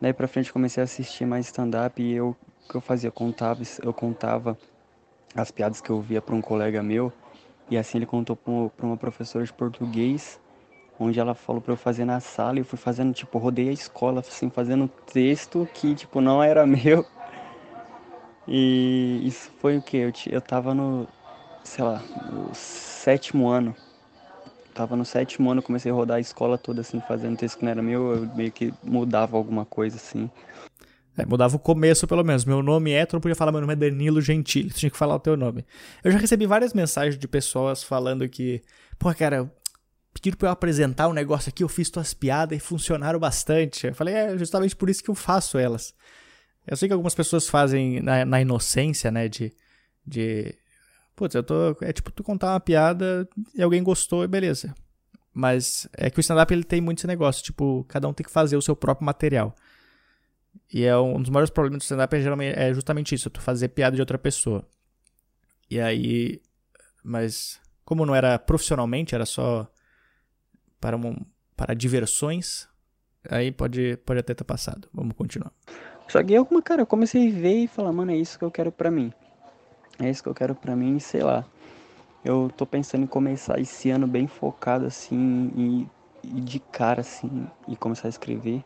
Daí 0.00 0.12
pra 0.12 0.28
frente 0.28 0.52
comecei 0.52 0.82
a 0.82 0.84
assistir 0.84 1.24
mais 1.24 1.46
stand-up 1.46 2.02
e 2.02 2.12
eu 2.12 2.36
o 2.64 2.68
que 2.68 2.74
eu 2.76 2.80
fazia? 2.80 3.08
Eu 3.08 3.12
contava, 3.12 3.62
eu 3.82 3.92
contava 3.92 4.58
as 5.34 5.50
piadas 5.50 5.80
que 5.80 5.90
eu 5.90 6.00
via 6.00 6.22
para 6.22 6.34
um 6.34 6.40
colega 6.40 6.82
meu 6.82 7.12
e 7.70 7.76
assim 7.76 7.98
ele 7.98 8.06
contou 8.06 8.36
para 8.36 8.86
uma 8.86 8.96
professora 8.96 9.44
de 9.44 9.52
português, 9.52 10.40
onde 10.98 11.18
ela 11.18 11.34
falou 11.34 11.60
para 11.60 11.72
eu 11.72 11.76
fazer 11.76 12.04
na 12.04 12.20
sala 12.20 12.56
e 12.56 12.60
eu 12.60 12.64
fui 12.64 12.78
fazendo, 12.78 13.12
tipo, 13.12 13.38
rodei 13.38 13.68
a 13.68 13.72
escola, 13.72 14.20
assim, 14.20 14.50
fazendo 14.50 14.88
texto 15.12 15.68
que, 15.74 15.94
tipo, 15.94 16.20
não 16.20 16.42
era 16.42 16.64
meu. 16.66 17.04
E 18.46 19.22
isso 19.24 19.50
foi 19.60 19.78
o 19.78 19.82
que? 19.82 19.96
Eu, 19.96 20.12
eu 20.30 20.40
tava 20.40 20.74
no, 20.74 21.08
sei 21.62 21.84
lá, 21.84 22.02
no 22.30 22.54
sétimo 22.54 23.48
ano 23.48 23.74
tava 24.74 24.96
no 24.96 25.04
sétimo 25.04 25.50
ano, 25.50 25.62
comecei 25.62 25.90
a 25.90 25.94
rodar 25.94 26.16
a 26.16 26.20
escola 26.20 26.58
toda 26.58 26.80
assim, 26.80 27.00
fazendo 27.06 27.36
texto 27.36 27.58
que 27.58 27.64
não 27.64 27.70
era 27.70 27.80
meu, 27.80 28.12
eu 28.12 28.34
meio 28.34 28.50
que 28.50 28.74
mudava 28.82 29.36
alguma 29.36 29.64
coisa 29.64 29.96
assim. 29.96 30.28
É, 31.16 31.24
mudava 31.24 31.54
o 31.54 31.60
começo, 31.60 32.08
pelo 32.08 32.24
menos. 32.24 32.44
Meu 32.44 32.60
nome 32.60 32.90
é, 32.90 33.06
tu 33.06 33.14
não 33.14 33.20
podia 33.20 33.36
falar 33.36 33.52
meu 33.52 33.60
nome 33.60 33.72
é 33.72 33.76
Danilo 33.76 34.20
Gentili, 34.20 34.70
tu 34.70 34.80
tinha 34.80 34.90
que 34.90 34.96
falar 34.96 35.14
o 35.14 35.20
teu 35.20 35.36
nome. 35.36 35.64
Eu 36.02 36.10
já 36.10 36.18
recebi 36.18 36.44
várias 36.44 36.74
mensagens 36.74 37.16
de 37.16 37.28
pessoas 37.28 37.84
falando 37.84 38.28
que, 38.28 38.60
pô, 38.98 39.14
cara, 39.14 39.50
pediram 40.12 40.36
pra 40.36 40.48
eu 40.48 40.52
apresentar 40.52 41.06
um 41.06 41.12
negócio 41.12 41.48
aqui, 41.48 41.62
eu 41.62 41.68
fiz 41.68 41.88
tuas 41.88 42.12
piadas 42.12 42.58
e 42.58 42.60
funcionaram 42.60 43.20
bastante. 43.20 43.86
Eu 43.86 43.94
falei, 43.94 44.14
é 44.14 44.36
justamente 44.36 44.74
por 44.74 44.90
isso 44.90 45.04
que 45.04 45.10
eu 45.10 45.14
faço 45.14 45.56
elas. 45.56 45.94
Eu 46.66 46.76
sei 46.76 46.88
que 46.88 46.92
algumas 46.92 47.14
pessoas 47.14 47.48
fazem 47.48 48.00
na, 48.00 48.24
na 48.24 48.40
inocência, 48.40 49.10
né, 49.10 49.28
de, 49.28 49.52
de 50.06 50.54
Putz, 51.16 51.34
eu 51.34 51.42
tô. 51.42 51.76
É 51.80 51.92
tipo 51.92 52.10
tu 52.10 52.24
contar 52.24 52.52
uma 52.52 52.60
piada 52.60 53.28
e 53.54 53.62
alguém 53.62 53.82
gostou 53.82 54.24
e 54.24 54.28
beleza. 54.28 54.74
Mas 55.32 55.88
é 55.92 56.10
que 56.10 56.18
o 56.18 56.20
stand-up 56.20 56.52
ele 56.52 56.64
tem 56.64 56.80
muito 56.80 56.98
esse 56.98 57.06
negócio, 57.06 57.42
tipo, 57.42 57.84
cada 57.88 58.08
um 58.08 58.12
tem 58.12 58.24
que 58.24 58.30
fazer 58.30 58.56
o 58.56 58.62
seu 58.62 58.76
próprio 58.76 59.04
material. 59.04 59.54
E 60.72 60.84
é 60.84 60.96
um 60.96 61.20
dos 61.20 61.30
maiores 61.30 61.50
problemas 61.50 61.78
do 61.78 61.82
stand-up 61.82 62.14
é, 62.14 62.20
geralmente, 62.20 62.58
é 62.58 62.72
justamente 62.72 63.14
isso, 63.14 63.30
tu 63.30 63.40
fazer 63.40 63.68
piada 63.68 63.96
de 63.96 64.02
outra 64.02 64.18
pessoa. 64.18 64.66
E 65.70 65.80
aí. 65.80 66.40
Mas, 67.02 67.60
como 67.84 68.06
não 68.06 68.14
era 68.14 68.38
profissionalmente, 68.38 69.14
era 69.14 69.26
só 69.26 69.70
para, 70.80 70.96
um, 70.96 71.16
para 71.56 71.74
diversões, 71.74 72.66
aí 73.28 73.52
pode, 73.52 73.98
pode 73.98 74.20
até 74.20 74.34
ter 74.34 74.44
passado. 74.44 74.88
Vamos 74.92 75.14
continuar. 75.14 75.52
Só 76.08 76.22
que 76.22 76.32
eu, 76.32 76.46
cara, 76.62 76.82
eu 76.82 76.86
comecei 76.86 77.28
a 77.28 77.32
ver 77.32 77.64
e 77.64 77.66
falar, 77.66 77.92
mano, 77.92 78.12
é 78.12 78.16
isso 78.16 78.38
que 78.38 78.44
eu 78.44 78.50
quero 78.50 78.70
pra 78.70 78.90
mim. 78.90 79.12
É 79.98 80.10
isso 80.10 80.22
que 80.22 80.28
eu 80.28 80.34
quero 80.34 80.54
pra 80.54 80.74
mim, 80.74 80.98
sei 80.98 81.22
lá. 81.22 81.44
Eu 82.24 82.50
tô 82.56 82.64
pensando 82.64 83.04
em 83.04 83.06
começar 83.06 83.60
esse 83.60 83.90
ano 83.90 84.06
bem 84.06 84.26
focado 84.26 84.86
assim 84.86 85.52
e, 85.56 85.88
e 86.36 86.40
de 86.40 86.58
cara 86.58 87.00
assim 87.00 87.46
e 87.68 87.76
começar 87.76 88.08
a 88.08 88.10
escrever 88.10 88.64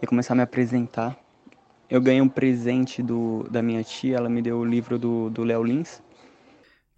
e 0.00 0.06
começar 0.06 0.34
a 0.34 0.36
me 0.36 0.42
apresentar. 0.42 1.16
Eu 1.88 2.00
ganhei 2.00 2.20
um 2.20 2.28
presente 2.28 3.02
do, 3.02 3.46
da 3.50 3.62
minha 3.62 3.82
tia, 3.82 4.16
ela 4.16 4.28
me 4.28 4.42
deu 4.42 4.58
o 4.58 4.64
livro 4.64 4.98
do 4.98 5.42
Léo 5.42 5.62
Lins. 5.62 6.02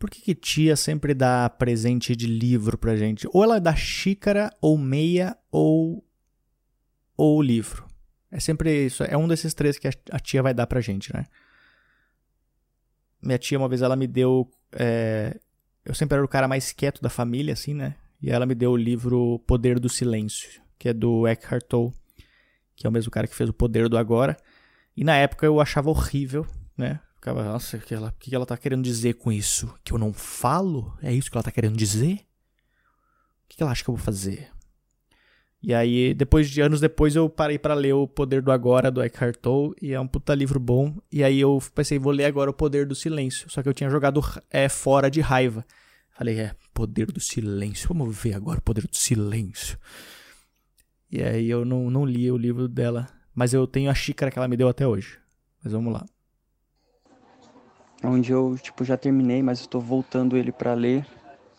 Por 0.00 0.08
que, 0.08 0.22
que 0.22 0.34
tia 0.34 0.76
sempre 0.76 1.12
dá 1.12 1.48
presente 1.50 2.16
de 2.16 2.26
livro 2.26 2.78
pra 2.78 2.96
gente? 2.96 3.28
Ou 3.34 3.44
ela 3.44 3.60
dá 3.60 3.76
xícara, 3.76 4.50
ou 4.58 4.78
meia, 4.78 5.36
ou, 5.52 6.02
ou 7.16 7.42
livro. 7.42 7.89
É 8.30 8.38
sempre 8.38 8.86
isso. 8.86 9.02
É 9.02 9.16
um 9.16 9.26
desses 9.26 9.52
três 9.54 9.78
que 9.78 9.88
a 9.88 10.20
tia 10.20 10.42
vai 10.42 10.54
dar 10.54 10.66
pra 10.66 10.80
gente, 10.80 11.12
né? 11.12 11.26
Minha 13.20 13.38
tia, 13.38 13.58
uma 13.58 13.68
vez, 13.68 13.82
ela 13.82 13.96
me 13.96 14.06
deu. 14.06 14.50
É... 14.72 15.38
Eu 15.84 15.94
sempre 15.94 16.16
era 16.16 16.24
o 16.24 16.28
cara 16.28 16.46
mais 16.46 16.72
quieto 16.72 17.02
da 17.02 17.10
família, 17.10 17.52
assim, 17.52 17.74
né? 17.74 17.96
E 18.22 18.30
ela 18.30 18.46
me 18.46 18.54
deu 18.54 18.72
o 18.72 18.76
livro 18.76 19.38
Poder 19.46 19.80
do 19.80 19.88
Silêncio, 19.88 20.62
que 20.78 20.88
é 20.88 20.92
do 20.92 21.26
Eckhart 21.26 21.64
Tolle, 21.64 21.92
que 22.76 22.86
é 22.86 22.90
o 22.90 22.92
mesmo 22.92 23.10
cara 23.10 23.26
que 23.26 23.34
fez 23.34 23.48
o 23.48 23.52
Poder 23.54 23.88
do 23.88 23.96
Agora. 23.96 24.36
E 24.96 25.02
na 25.02 25.16
época 25.16 25.46
eu 25.46 25.60
achava 25.60 25.90
horrível, 25.90 26.46
né? 26.76 27.00
Ficava, 27.14 27.42
nossa, 27.44 27.76
o 27.76 27.80
que 27.80 27.94
ela, 27.94 28.14
que 28.18 28.34
ela 28.34 28.46
tá 28.46 28.56
querendo 28.56 28.82
dizer 28.82 29.14
com 29.14 29.32
isso? 29.32 29.74
Que 29.84 29.92
eu 29.92 29.98
não 29.98 30.12
falo? 30.12 30.96
É 31.02 31.12
isso 31.12 31.30
que 31.30 31.36
ela 31.36 31.42
tá 31.42 31.50
querendo 31.50 31.76
dizer? 31.76 32.26
O 33.44 33.48
que 33.48 33.62
ela 33.62 33.72
acha 33.72 33.82
que 33.82 33.90
eu 33.90 33.94
vou 33.94 34.04
fazer? 34.04 34.50
E 35.62 35.74
aí, 35.74 36.14
depois 36.14 36.48
de 36.48 36.62
anos 36.62 36.80
depois, 36.80 37.14
eu 37.14 37.28
parei 37.28 37.58
para 37.58 37.74
ler 37.74 37.92
O 37.92 38.08
Poder 38.08 38.40
do 38.40 38.50
Agora, 38.50 38.90
do 38.90 39.02
Eckhart 39.02 39.36
Tolle, 39.36 39.74
e 39.80 39.92
é 39.92 40.00
um 40.00 40.06
puta 40.06 40.34
livro 40.34 40.58
bom. 40.58 40.96
E 41.12 41.22
aí 41.22 41.38
eu 41.38 41.58
pensei, 41.74 41.98
vou 41.98 42.12
ler 42.12 42.24
agora 42.24 42.50
O 42.50 42.54
Poder 42.54 42.86
do 42.86 42.94
Silêncio. 42.94 43.50
Só 43.50 43.62
que 43.62 43.68
eu 43.68 43.74
tinha 43.74 43.90
jogado 43.90 44.22
é, 44.50 44.70
fora 44.70 45.10
de 45.10 45.20
raiva. 45.20 45.64
Falei, 46.12 46.40
é, 46.40 46.54
Poder 46.72 47.12
do 47.12 47.20
Silêncio. 47.20 47.88
Vamos 47.88 48.16
ver 48.16 48.34
agora 48.34 48.58
O 48.58 48.62
Poder 48.62 48.86
do 48.86 48.96
Silêncio. 48.96 49.78
E 51.10 51.22
aí 51.22 51.50
eu 51.50 51.64
não, 51.64 51.90
não 51.90 52.06
li 52.06 52.30
o 52.30 52.38
livro 52.38 52.66
dela. 52.66 53.06
Mas 53.34 53.52
eu 53.52 53.66
tenho 53.66 53.90
a 53.90 53.94
xícara 53.94 54.30
que 54.30 54.38
ela 54.38 54.48
me 54.48 54.56
deu 54.56 54.68
até 54.68 54.86
hoje. 54.86 55.18
Mas 55.62 55.74
vamos 55.74 55.92
lá. 55.92 56.06
Onde 58.02 58.32
eu, 58.32 58.56
tipo, 58.62 58.82
já 58.82 58.96
terminei, 58.96 59.42
mas 59.42 59.60
estou 59.60 59.80
voltando 59.80 60.38
ele 60.38 60.52
para 60.52 60.72
ler. 60.72 61.06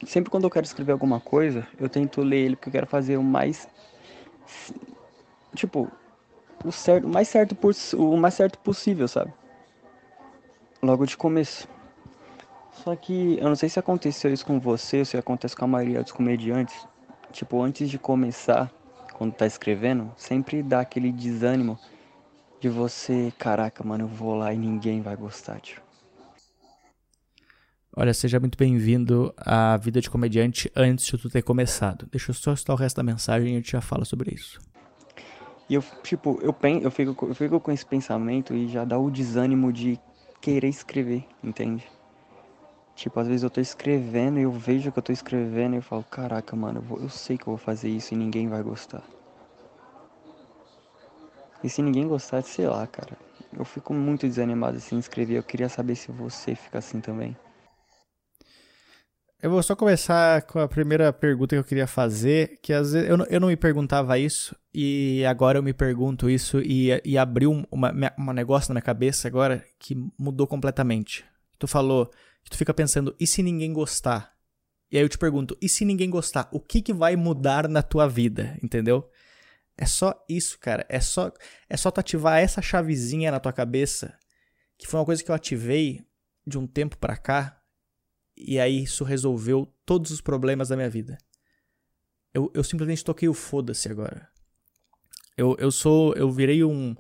Sempre 0.08 0.32
quando 0.32 0.46
eu 0.46 0.50
quero 0.50 0.66
escrever 0.66 0.92
alguma 0.92 1.20
coisa, 1.20 1.68
eu 1.80 1.88
tento 1.88 2.24
ler 2.24 2.46
ele 2.46 2.56
porque 2.56 2.70
eu 2.70 2.74
quero 2.74 2.88
fazer 2.88 3.18
o 3.18 3.24
mais 3.24 3.68
tipo, 5.56 5.90
o 6.64 6.72
certo, 6.72 7.08
mais 7.08 7.28
certo 7.28 7.58
o 7.98 8.18
mais 8.18 8.34
certo 8.34 8.60
possível, 8.60 9.08
sabe? 9.08 9.34
Logo 10.82 11.06
de 11.06 11.16
começo. 11.18 11.68
Só 12.84 12.96
que 12.96 13.38
eu 13.40 13.48
não 13.48 13.56
sei 13.56 13.70
se 13.70 13.80
aconteceu 13.80 14.34
isso 14.34 14.46
com 14.46 14.60
você 14.60 15.00
ou 15.00 15.06
se 15.06 15.18
acontece 15.18 15.56
com 15.56 15.66
a 15.66 15.68
maioria 15.68 16.02
dos 16.02 16.12
comediantes. 16.12 16.88
Tipo, 17.32 17.62
antes 17.62 17.90
de 17.90 18.00
começar, 18.00 18.72
quando 19.14 19.34
tá 19.34 19.46
escrevendo, 19.46 20.12
sempre 20.18 20.64
dá 20.64 20.80
aquele 20.80 21.12
desânimo 21.12 21.78
de 22.60 22.70
você, 22.70 23.32
caraca, 23.38 23.84
mano, 23.84 24.06
eu 24.06 24.08
vou 24.08 24.36
lá 24.36 24.54
e 24.54 24.58
ninguém 24.58 25.02
vai 25.02 25.16
gostar, 25.16 25.60
tio. 25.60 25.82
Olha, 27.94 28.14
seja 28.14 28.40
muito 28.40 28.58
bem-vindo 28.58 29.34
à 29.38 29.76
vida 29.76 30.00
de 30.00 30.10
comediante 30.10 30.72
antes 30.74 31.06
de 31.06 31.18
tu 31.18 31.30
ter 31.30 31.42
começado. 31.42 32.08
Deixa 32.10 32.32
eu 32.32 32.36
só 32.36 32.56
citar 32.56 32.74
o 32.74 32.80
resto 32.80 32.96
da 32.96 33.04
mensagem 33.04 33.52
e 33.52 33.56
gente 33.58 33.72
já 33.72 33.82
fala 33.82 34.06
sobre 34.06 34.34
isso. 34.34 34.62
E 35.70 35.74
eu, 35.74 35.84
tipo, 36.02 36.40
eu, 36.42 36.56
eu, 36.82 36.90
fico, 36.90 37.26
eu 37.26 37.36
fico 37.36 37.60
com 37.60 37.70
esse 37.70 37.86
pensamento 37.86 38.54
e 38.54 38.70
já 38.70 38.86
dá 38.86 38.98
o 38.98 39.12
desânimo 39.12 39.74
de 39.74 40.00
querer 40.40 40.70
escrever, 40.70 41.26
entende? 41.44 41.86
Tipo, 42.96 43.20
às 43.20 43.28
vezes 43.28 43.44
eu 43.44 43.50
tô 43.50 43.60
escrevendo 43.60 44.40
e 44.40 44.44
eu 44.44 44.52
vejo 44.54 44.90
que 44.90 44.98
eu 45.00 45.04
tô 45.04 45.12
escrevendo 45.12 45.74
e 45.74 45.80
eu 45.80 45.82
falo, 45.82 46.06
caraca, 46.10 46.56
mano, 46.56 46.80
eu, 46.80 46.84
vou, 46.84 47.02
eu 47.02 47.10
sei 47.10 47.38
que 47.38 47.44
eu 47.44 47.48
vou 47.48 47.58
fazer 47.58 47.90
isso 47.90 48.14
e 48.14 48.18
ninguém 48.18 48.48
vai 48.48 48.64
gostar. 48.64 49.04
E 51.62 51.70
se 51.70 51.82
ninguém 51.82 52.08
gostar, 52.08 52.42
sei 52.44 52.68
lá, 52.68 52.88
cara. 52.88 53.18
Eu 53.52 53.66
fico 53.66 53.94
muito 53.94 54.26
desanimado 54.26 54.78
assim 54.78 54.96
em 54.96 55.00
escrever. 55.00 55.38
Eu 55.38 55.44
queria 55.44 55.68
saber 55.68 55.96
se 55.96 56.10
você 56.10 56.56
fica 56.56 56.80
assim 56.80 57.02
também. 57.02 57.36
Eu 59.42 59.50
vou 59.50 59.64
só 59.64 59.76
começar 59.76 60.44
com 60.44 60.60
a 60.60 60.68
primeira 60.68 61.12
pergunta 61.12 61.56
que 61.56 61.60
eu 61.60 61.64
queria 61.64 61.88
fazer, 61.88 62.60
que 62.62 62.72
às 62.72 62.92
vezes 62.92 63.10
eu 63.10 63.18
não, 63.18 63.26
eu 63.26 63.40
não 63.40 63.48
me 63.48 63.58
perguntava 63.58 64.20
isso, 64.20 64.56
e 64.72 65.26
agora 65.26 65.58
eu 65.58 65.64
me 65.64 65.74
pergunto 65.74 66.30
isso, 66.30 66.62
e, 66.62 66.90
e 67.04 67.18
abriu 67.18 67.52
um 67.52 67.64
uma, 67.72 67.92
uma 68.16 68.34
negócio 68.34 68.70
na 68.70 68.76
minha 68.76 68.84
cabeça 68.84 69.28
agora 69.28 69.66
que 69.80 69.96
mudou 70.16 70.46
completamente. 70.46 71.26
Tu 71.58 71.68
falou 71.68 72.12
que 72.44 72.52
tu 72.52 72.58
fica 72.58 72.72
pensando, 72.72 73.16
e 73.20 73.26
se 73.26 73.42
ninguém 73.42 73.74
gostar? 73.74 74.32
E 74.92 74.98
aí 74.98 75.04
eu 75.04 75.10
te 75.10 75.18
pergunto, 75.18 75.58
e 75.60 75.68
se 75.68 75.86
ninguém 75.86 76.12
gostar, 76.12 76.48
o 76.52 76.60
que, 76.60 76.80
que 76.80 76.94
vai 76.94 77.16
mudar 77.16 77.68
na 77.68 77.82
tua 77.82 78.08
vida, 78.08 78.56
entendeu? 78.62 79.10
É 79.76 79.88
só 79.88 80.24
isso, 80.30 80.60
cara. 80.60 80.86
É 80.88 81.00
só, 81.00 81.32
é 81.68 81.76
só 81.76 81.90
tu 81.90 82.00
ativar 82.00 82.38
essa 82.38 82.62
chavezinha 82.62 83.32
na 83.32 83.40
tua 83.40 83.52
cabeça, 83.52 84.16
que 84.78 84.86
foi 84.86 85.00
uma 85.00 85.06
coisa 85.06 85.24
que 85.24 85.32
eu 85.32 85.36
ativei 85.36 86.06
de 86.46 86.60
um 86.60 86.68
tempo 86.68 86.96
pra 87.00 87.18
cá, 87.18 87.61
e 88.46 88.60
aí 88.60 88.84
isso 88.84 89.04
resolveu 89.04 89.72
todos 89.86 90.12
os 90.12 90.22
problemas 90.22 90.70
da 90.70 90.76
minha 90.76 90.90
vida. 90.90 91.18
Eu, 92.34 92.52
eu 92.54 92.64
simplesmente 92.64 93.04
toquei 93.04 93.28
o 93.28 93.34
foda-se 93.34 93.90
agora. 93.90 94.28
Eu, 95.38 95.56
eu 95.60 95.72
sou. 95.72 96.14
Eu 96.14 96.32
virei 96.32 96.64
um. 96.64 96.96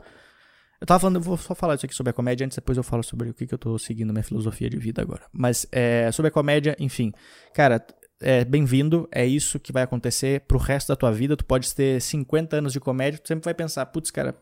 Eu 0.79 0.87
tava 0.87 0.99
falando, 0.99 1.17
eu 1.17 1.21
vou 1.21 1.37
só 1.37 1.53
falar 1.53 1.75
isso 1.75 1.85
aqui 1.85 1.93
sobre 1.93 2.09
a 2.09 2.13
comédia, 2.13 2.43
antes 2.43 2.55
depois 2.55 2.75
eu 2.75 2.83
falo 2.83 3.03
sobre 3.03 3.29
o 3.29 3.33
que, 3.35 3.45
que 3.45 3.53
eu 3.53 3.57
tô 3.57 3.77
seguindo 3.77 4.11
minha 4.11 4.23
filosofia 4.23 4.67
de 4.67 4.77
vida 4.77 5.01
agora. 5.01 5.21
Mas 5.31 5.67
é, 5.71 6.11
sobre 6.11 6.29
a 6.29 6.31
comédia, 6.31 6.75
enfim. 6.79 7.13
Cara, 7.53 7.85
é, 8.19 8.43
bem-vindo, 8.43 9.07
é 9.11 9.25
isso 9.25 9.59
que 9.59 9.71
vai 9.71 9.83
acontecer 9.83 10.41
pro 10.41 10.57
resto 10.57 10.87
da 10.87 10.95
tua 10.95 11.11
vida. 11.11 11.37
Tu 11.37 11.45
pode 11.45 11.73
ter 11.75 12.01
50 12.01 12.57
anos 12.57 12.73
de 12.73 12.79
comédia, 12.79 13.19
tu 13.19 13.27
sempre 13.27 13.45
vai 13.45 13.53
pensar, 13.53 13.85
putz, 13.85 14.09
cara, 14.09 14.35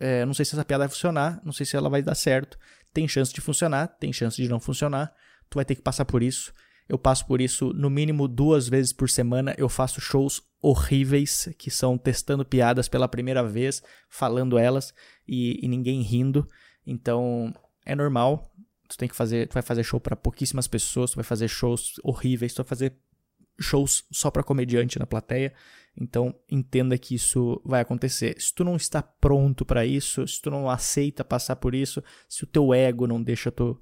é, 0.00 0.24
não 0.24 0.34
sei 0.34 0.44
se 0.44 0.56
essa 0.56 0.64
piada 0.64 0.82
vai 0.82 0.88
funcionar, 0.88 1.40
não 1.44 1.52
sei 1.52 1.64
se 1.64 1.76
ela 1.76 1.88
vai 1.88 2.02
dar 2.02 2.16
certo. 2.16 2.58
Tem 2.92 3.06
chance 3.06 3.32
de 3.32 3.40
funcionar, 3.40 3.86
tem 3.86 4.12
chance 4.12 4.42
de 4.42 4.48
não 4.48 4.58
funcionar 4.58 5.14
tu 5.48 5.56
vai 5.56 5.64
ter 5.64 5.74
que 5.74 5.82
passar 5.82 6.04
por 6.04 6.22
isso. 6.22 6.52
Eu 6.88 6.98
passo 6.98 7.26
por 7.26 7.40
isso 7.40 7.72
no 7.74 7.90
mínimo 7.90 8.26
duas 8.26 8.68
vezes 8.68 8.92
por 8.92 9.10
semana. 9.10 9.54
Eu 9.58 9.68
faço 9.68 10.00
shows 10.00 10.42
horríveis, 10.60 11.48
que 11.58 11.70
são 11.70 11.98
testando 11.98 12.44
piadas 12.44 12.88
pela 12.88 13.06
primeira 13.06 13.44
vez, 13.44 13.82
falando 14.08 14.58
elas 14.58 14.94
e, 15.26 15.58
e 15.62 15.68
ninguém 15.68 16.00
rindo. 16.00 16.48
Então 16.86 17.54
é 17.84 17.94
normal. 17.94 18.50
Tu 18.88 18.96
tem 18.96 19.08
que 19.08 19.14
fazer, 19.14 19.46
tu 19.48 19.52
vai 19.52 19.62
fazer 19.62 19.82
show 19.82 20.00
para 20.00 20.16
pouquíssimas 20.16 20.66
pessoas, 20.66 21.10
tu 21.10 21.16
vai 21.16 21.24
fazer 21.24 21.46
shows 21.46 22.00
horríveis, 22.02 22.54
tu 22.54 22.62
vai 22.62 22.68
fazer 22.68 22.96
shows 23.60 24.04
só 24.10 24.30
para 24.30 24.42
comediante 24.42 24.98
na 24.98 25.06
plateia. 25.06 25.52
Então 26.00 26.34
entenda 26.50 26.96
que 26.96 27.14
isso 27.14 27.60
vai 27.66 27.82
acontecer. 27.82 28.40
Se 28.40 28.54
tu 28.54 28.64
não 28.64 28.76
está 28.76 29.02
pronto 29.02 29.64
para 29.64 29.84
isso, 29.84 30.26
se 30.26 30.40
tu 30.40 30.50
não 30.50 30.70
aceita 30.70 31.22
passar 31.22 31.56
por 31.56 31.74
isso, 31.74 32.02
se 32.26 32.44
o 32.44 32.46
teu 32.46 32.72
ego 32.72 33.06
não 33.06 33.22
deixa 33.22 33.50
tu, 33.50 33.78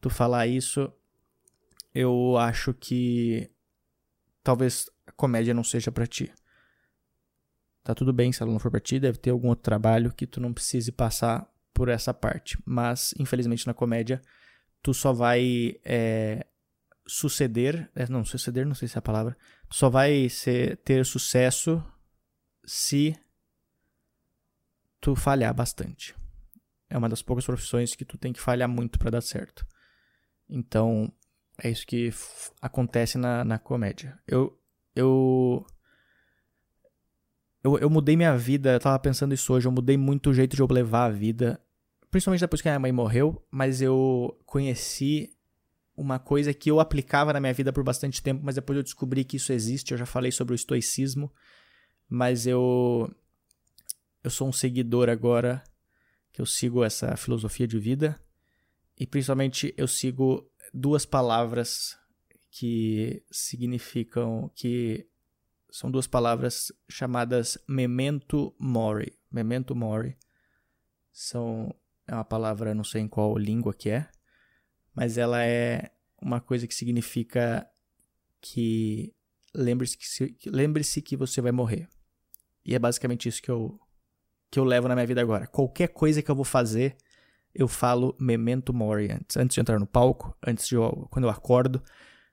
tu 0.00 0.08
falar 0.08 0.46
isso, 0.46 0.90
eu 1.96 2.36
acho 2.36 2.74
que 2.74 3.50
talvez 4.42 4.90
a 5.06 5.12
comédia 5.12 5.54
não 5.54 5.64
seja 5.64 5.90
para 5.90 6.06
ti. 6.06 6.30
Tá 7.82 7.94
tudo 7.94 8.12
bem 8.12 8.30
se 8.30 8.42
ela 8.42 8.52
não 8.52 8.58
for 8.58 8.70
pra 8.70 8.80
ti, 8.80 9.00
deve 9.00 9.16
ter 9.16 9.30
algum 9.30 9.48
outro 9.48 9.62
trabalho 9.62 10.12
que 10.12 10.26
tu 10.26 10.38
não 10.38 10.52
precise 10.52 10.92
passar 10.92 11.50
por 11.72 11.88
essa 11.88 12.12
parte. 12.12 12.58
Mas, 12.66 13.14
infelizmente, 13.18 13.66
na 13.66 13.72
comédia, 13.72 14.20
tu 14.82 14.92
só 14.92 15.10
vai 15.10 15.80
é, 15.82 16.46
suceder. 17.06 17.90
É, 17.94 18.06
não, 18.10 18.26
suceder, 18.26 18.66
não 18.66 18.74
sei 18.74 18.88
se 18.88 18.98
é 18.98 19.00
a 19.00 19.02
palavra. 19.02 19.34
Tu 19.66 19.76
só 19.76 19.88
vai 19.88 20.28
ser, 20.28 20.76
ter 20.78 21.06
sucesso 21.06 21.82
se 22.62 23.18
tu 25.00 25.16
falhar 25.16 25.54
bastante. 25.54 26.14
É 26.90 26.98
uma 26.98 27.08
das 27.08 27.22
poucas 27.22 27.46
profissões 27.46 27.94
que 27.94 28.04
tu 28.04 28.18
tem 28.18 28.34
que 28.34 28.40
falhar 28.40 28.68
muito 28.68 28.98
para 28.98 29.12
dar 29.12 29.22
certo. 29.22 29.66
Então, 30.46 31.10
é 31.62 31.70
isso 31.70 31.86
que 31.86 32.12
acontece 32.60 33.16
na, 33.16 33.44
na 33.44 33.58
comédia. 33.58 34.18
Eu, 34.26 34.58
eu, 34.94 35.66
eu, 37.64 37.78
eu 37.78 37.90
mudei 37.90 38.16
minha 38.16 38.36
vida, 38.36 38.74
eu 38.74 38.80
tava 38.80 38.98
pensando 38.98 39.34
isso 39.34 39.52
hoje, 39.52 39.66
eu 39.66 39.72
mudei 39.72 39.96
muito 39.96 40.30
o 40.30 40.34
jeito 40.34 40.54
de 40.54 40.62
eu 40.62 40.68
levar 40.70 41.06
a 41.06 41.10
vida. 41.10 41.60
Principalmente 42.10 42.40
depois 42.40 42.60
que 42.62 42.68
a 42.68 42.72
minha 42.72 42.80
mãe 42.80 42.92
morreu, 42.92 43.44
mas 43.50 43.80
eu 43.80 44.38
conheci 44.44 45.32
uma 45.96 46.18
coisa 46.18 46.52
que 46.52 46.70
eu 46.70 46.78
aplicava 46.78 47.32
na 47.32 47.40
minha 47.40 47.54
vida 47.54 47.72
por 47.72 47.82
bastante 47.82 48.22
tempo, 48.22 48.42
mas 48.44 48.54
depois 48.54 48.76
eu 48.76 48.82
descobri 48.82 49.24
que 49.24 49.36
isso 49.36 49.52
existe. 49.52 49.92
Eu 49.92 49.98
já 49.98 50.06
falei 50.06 50.30
sobre 50.30 50.52
o 50.52 50.56
estoicismo, 50.56 51.32
mas 52.08 52.46
eu 52.46 53.10
eu 54.22 54.30
sou 54.30 54.48
um 54.48 54.52
seguidor 54.52 55.08
agora 55.08 55.62
que 56.32 56.40
eu 56.42 56.46
sigo 56.46 56.84
essa 56.84 57.16
filosofia 57.16 57.66
de 57.66 57.78
vida 57.78 58.20
e 58.98 59.06
principalmente 59.06 59.72
eu 59.76 59.86
sigo 59.86 60.50
duas 60.76 61.06
palavras 61.06 61.96
que 62.50 63.24
significam 63.30 64.50
que 64.54 65.08
são 65.70 65.90
duas 65.90 66.06
palavras 66.06 66.70
chamadas 66.88 67.56
memento 67.66 68.54
mori. 68.58 69.18
Memento 69.30 69.74
mori 69.74 70.16
são 71.10 71.74
é 72.06 72.14
uma 72.14 72.24
palavra 72.24 72.74
não 72.74 72.84
sei 72.84 73.00
em 73.00 73.08
qual 73.08 73.38
língua 73.38 73.72
que 73.72 73.88
é, 73.88 74.08
mas 74.94 75.16
ela 75.16 75.42
é 75.42 75.90
uma 76.20 76.40
coisa 76.40 76.66
que 76.66 76.74
significa 76.74 77.66
que 78.40 79.14
lembre-se 79.54 79.96
que, 79.96 80.50
lembre 80.50 80.84
que 80.84 81.16
você 81.16 81.40
vai 81.40 81.52
morrer. 81.52 81.88
E 82.64 82.74
é 82.74 82.78
basicamente 82.78 83.28
isso 83.28 83.42
que 83.42 83.50
eu, 83.50 83.80
que 84.50 84.58
eu 84.58 84.64
levo 84.64 84.88
na 84.88 84.94
minha 84.94 85.06
vida 85.06 85.22
agora. 85.22 85.46
Qualquer 85.46 85.88
coisa 85.88 86.20
que 86.20 86.30
eu 86.30 86.34
vou 86.34 86.44
fazer, 86.44 86.96
eu 87.58 87.66
falo 87.66 88.14
memento 88.20 88.72
mori 88.72 89.10
antes. 89.10 89.36
Antes 89.36 89.54
de 89.54 89.60
entrar 89.60 89.78
no 89.78 89.86
palco, 89.86 90.36
antes 90.46 90.68
de 90.68 90.74
eu, 90.74 91.08
quando 91.10 91.24
eu 91.24 91.30
acordo, 91.30 91.82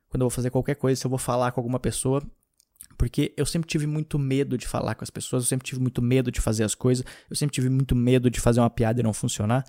quando 0.10 0.22
eu 0.22 0.26
vou 0.26 0.30
fazer 0.30 0.50
qualquer 0.50 0.76
coisa, 0.76 1.00
se 1.00 1.08
eu 1.08 1.10
vou 1.10 1.18
falar 1.18 1.52
com 1.52 1.62
alguma 1.62 1.80
pessoa, 1.80 2.22
porque 2.98 3.34
eu 3.38 3.46
sempre 3.46 3.68
tive 3.68 3.88
muito 3.88 4.20
medo 4.20 4.58
de 4.58 4.68
falar 4.68 4.96
com 4.96 5.04
as 5.04 5.10
pessoas, 5.10 5.44
eu 5.44 5.48
sempre 5.48 5.66
tive 5.66 5.82
muito 5.82 6.02
medo 6.02 6.30
de 6.30 6.42
fazer 6.42 6.64
as 6.64 6.76
coisas, 6.76 7.06
eu 7.30 7.36
sempre 7.36 7.54
tive 7.54 7.70
muito 7.70 7.96
medo 7.96 8.30
de 8.30 8.40
fazer 8.40 8.60
uma 8.60 8.70
piada 8.70 9.00
e 9.00 9.04
não 9.04 9.14
funcionar. 9.14 9.64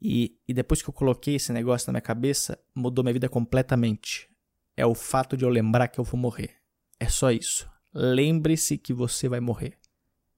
E, 0.00 0.36
e 0.48 0.54
depois 0.54 0.82
que 0.82 0.88
eu 0.88 0.92
coloquei 0.92 1.36
esse 1.36 1.52
negócio 1.52 1.86
na 1.88 1.92
minha 1.92 2.00
cabeça, 2.00 2.58
mudou 2.74 3.04
minha 3.04 3.12
vida 3.12 3.28
completamente. 3.28 4.28
É 4.76 4.84
o 4.84 4.94
fato 4.94 5.36
de 5.36 5.44
eu 5.44 5.48
lembrar 5.48 5.88
que 5.88 6.00
eu 6.00 6.04
vou 6.04 6.18
morrer. 6.18 6.50
É 6.98 7.08
só 7.08 7.30
isso. 7.30 7.68
Lembre-se 7.92 8.76
que 8.76 8.92
você 8.92 9.28
vai 9.28 9.40
morrer. 9.40 9.78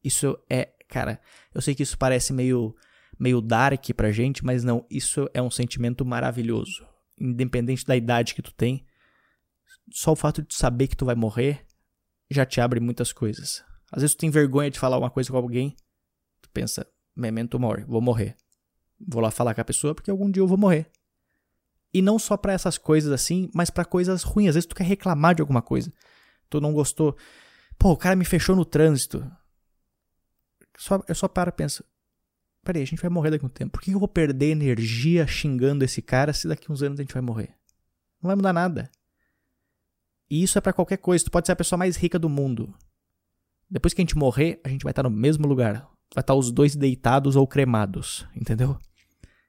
Isso 0.05 0.39
é, 0.51 0.73
cara, 0.89 1.21
eu 1.55 1.63
sei 1.63 1.75
que 1.75 1.83
isso 1.83 1.97
parece 1.97 2.33
meio 2.33 2.77
meio 3.19 3.41
dark 3.41 3.85
pra 3.97 4.13
gente, 4.13 4.45
mas 4.45 4.65
não, 4.65 4.87
isso 4.91 5.29
é 5.33 5.41
um 5.41 5.51
sentimento 5.51 6.05
maravilhoso. 6.05 6.87
Independente 7.19 7.85
da 7.85 7.97
idade 7.97 8.35
que 8.35 8.43
tu 8.43 8.53
tem, 8.53 8.85
só 9.91 10.13
o 10.13 10.17
fato 10.17 10.43
de 10.43 10.55
saber 10.55 10.89
que 10.89 10.97
tu 10.97 11.05
vai 11.05 11.15
morrer 11.15 11.67
já 12.31 12.45
te 12.45 12.61
abre 12.61 12.81
muitas 12.81 13.13
coisas. 13.13 13.65
Às 13.91 14.03
vezes 14.03 14.17
tu 14.17 14.21
tem 14.21 14.31
vergonha 14.31 14.71
de 14.71 14.79
falar 14.79 14.99
uma 14.99 15.11
coisa 15.11 15.31
com 15.31 15.37
alguém, 15.37 15.77
tu 16.43 16.51
pensa, 16.51 16.87
memento 17.15 17.59
mori, 17.59 17.85
vou 17.85 18.01
morrer. 18.01 18.37
Vou 18.99 19.21
lá 19.21 19.31
falar 19.31 19.55
com 19.55 19.61
a 19.61 19.65
pessoa 19.65 19.95
porque 19.95 20.11
algum 20.11 20.31
dia 20.31 20.43
eu 20.43 20.47
vou 20.47 20.59
morrer. 20.59 20.91
E 21.93 22.03
não 22.03 22.19
só 22.19 22.37
para 22.37 22.53
essas 22.53 22.77
coisas 22.77 23.13
assim, 23.13 23.51
mas 23.55 23.71
para 23.71 23.85
coisas 23.85 24.23
ruins. 24.23 24.51
Às 24.51 24.55
vezes 24.55 24.67
tu 24.67 24.75
quer 24.75 24.85
reclamar 24.85 25.35
de 25.35 25.41
alguma 25.41 25.63
coisa. 25.63 25.93
Tu 26.51 26.61
não 26.61 26.73
gostou. 26.73 27.17
Pô, 27.79 27.93
o 27.93 27.97
cara 27.97 28.17
me 28.17 28.25
fechou 28.25 28.57
no 28.57 28.65
trânsito. 28.65 29.31
Só, 30.77 31.03
eu 31.09 31.15
só 31.15 31.29
paro 31.29 31.51
e 31.51 31.53
penso. 31.53 31.85
Peraí, 32.67 32.83
a 32.83 32.85
gente 32.85 33.01
vai 33.01 33.09
morrer 33.09 33.31
daqui 33.31 33.45
a 33.45 33.47
um 33.47 33.49
tempo. 33.49 33.71
Por 33.71 33.81
que 33.81 33.93
eu 33.93 33.99
vou 34.01 34.09
perder 34.09 34.47
energia 34.47 35.25
xingando 35.25 35.85
esse 35.85 36.03
cara 36.03 36.33
se 36.33 36.49
daqui 36.49 36.67
a 36.69 36.73
uns 36.73 36.83
anos 36.83 36.99
a 36.99 37.03
gente 37.03 37.15
vai 37.15 37.23
morrer? 37.23 37.55
Não 38.21 38.27
vai 38.27 38.35
mudar 38.35 38.53
nada. 38.53 38.91
E 40.29 40.43
isso 40.43 40.59
é 40.59 40.61
para 40.61 40.73
qualquer 40.73 40.97
coisa. 40.97 41.25
Tu 41.25 41.31
pode 41.31 41.47
ser 41.47 41.53
a 41.53 41.57
pessoa 41.57 41.79
mais 41.79 41.95
rica 41.95 42.19
do 42.19 42.29
mundo. 42.29 42.75
Depois 43.71 43.95
que 43.95 44.01
a 44.01 44.03
gente 44.03 44.19
morrer, 44.19 44.61
a 44.65 44.69
gente 44.69 44.83
vai 44.83 44.91
estar 44.91 45.05
no 45.05 45.11
mesmo 45.11 45.47
lugar. 45.47 45.89
Vai 46.13 46.23
estar 46.23 46.35
os 46.35 46.51
dois 46.51 46.75
deitados 46.75 47.37
ou 47.37 47.47
cremados, 47.47 48.27
entendeu? 48.35 48.77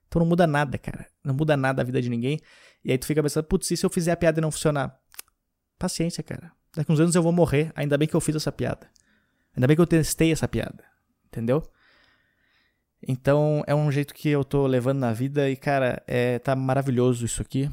Então 0.08 0.20
não 0.20 0.28
muda 0.28 0.46
nada, 0.46 0.78
cara. 0.78 1.08
Não 1.24 1.34
muda 1.34 1.58
nada 1.58 1.82
a 1.82 1.86
vida 1.86 2.00
de 2.00 2.10
ninguém. 2.10 2.40
E 2.86 2.92
aí 2.92 3.00
tu 3.00 3.08
fica 3.08 3.24
pensando, 3.24 3.46
putz, 3.46 3.72
e 3.72 3.78
se 3.78 3.84
eu 3.84 3.90
fizer 3.90 4.12
a 4.12 4.16
piada 4.16 4.40
e 4.40 4.42
não 4.44 4.52
funcionar? 4.52 4.96
Paciência, 5.80 6.22
cara. 6.22 6.52
Daqui 6.76 6.92
uns 6.92 7.00
anos 7.00 7.16
eu 7.16 7.24
vou 7.24 7.32
morrer. 7.32 7.72
Ainda 7.76 7.98
bem 7.98 8.08
que 8.08 8.14
eu 8.14 8.22
fiz 8.22 8.36
essa 8.36 8.52
piada. 8.52 8.88
Ainda 9.56 9.66
bem 9.66 9.76
que 9.76 9.82
eu 9.82 9.88
testei 9.88 10.32
essa 10.32 10.48
piada. 10.48 10.84
Entendeu? 11.26 11.64
Então 13.02 13.64
é 13.68 13.76
um 13.76 13.92
jeito 13.92 14.14
que 14.14 14.30
eu 14.30 14.44
tô 14.44 14.66
levando 14.66 15.00
na 15.00 15.14
vida 15.14 15.50
e, 15.50 15.56
cara, 15.56 16.02
é, 16.08 16.40
tá 16.40 16.56
maravilhoso 16.56 17.26
isso 17.26 17.42
aqui 17.42 17.70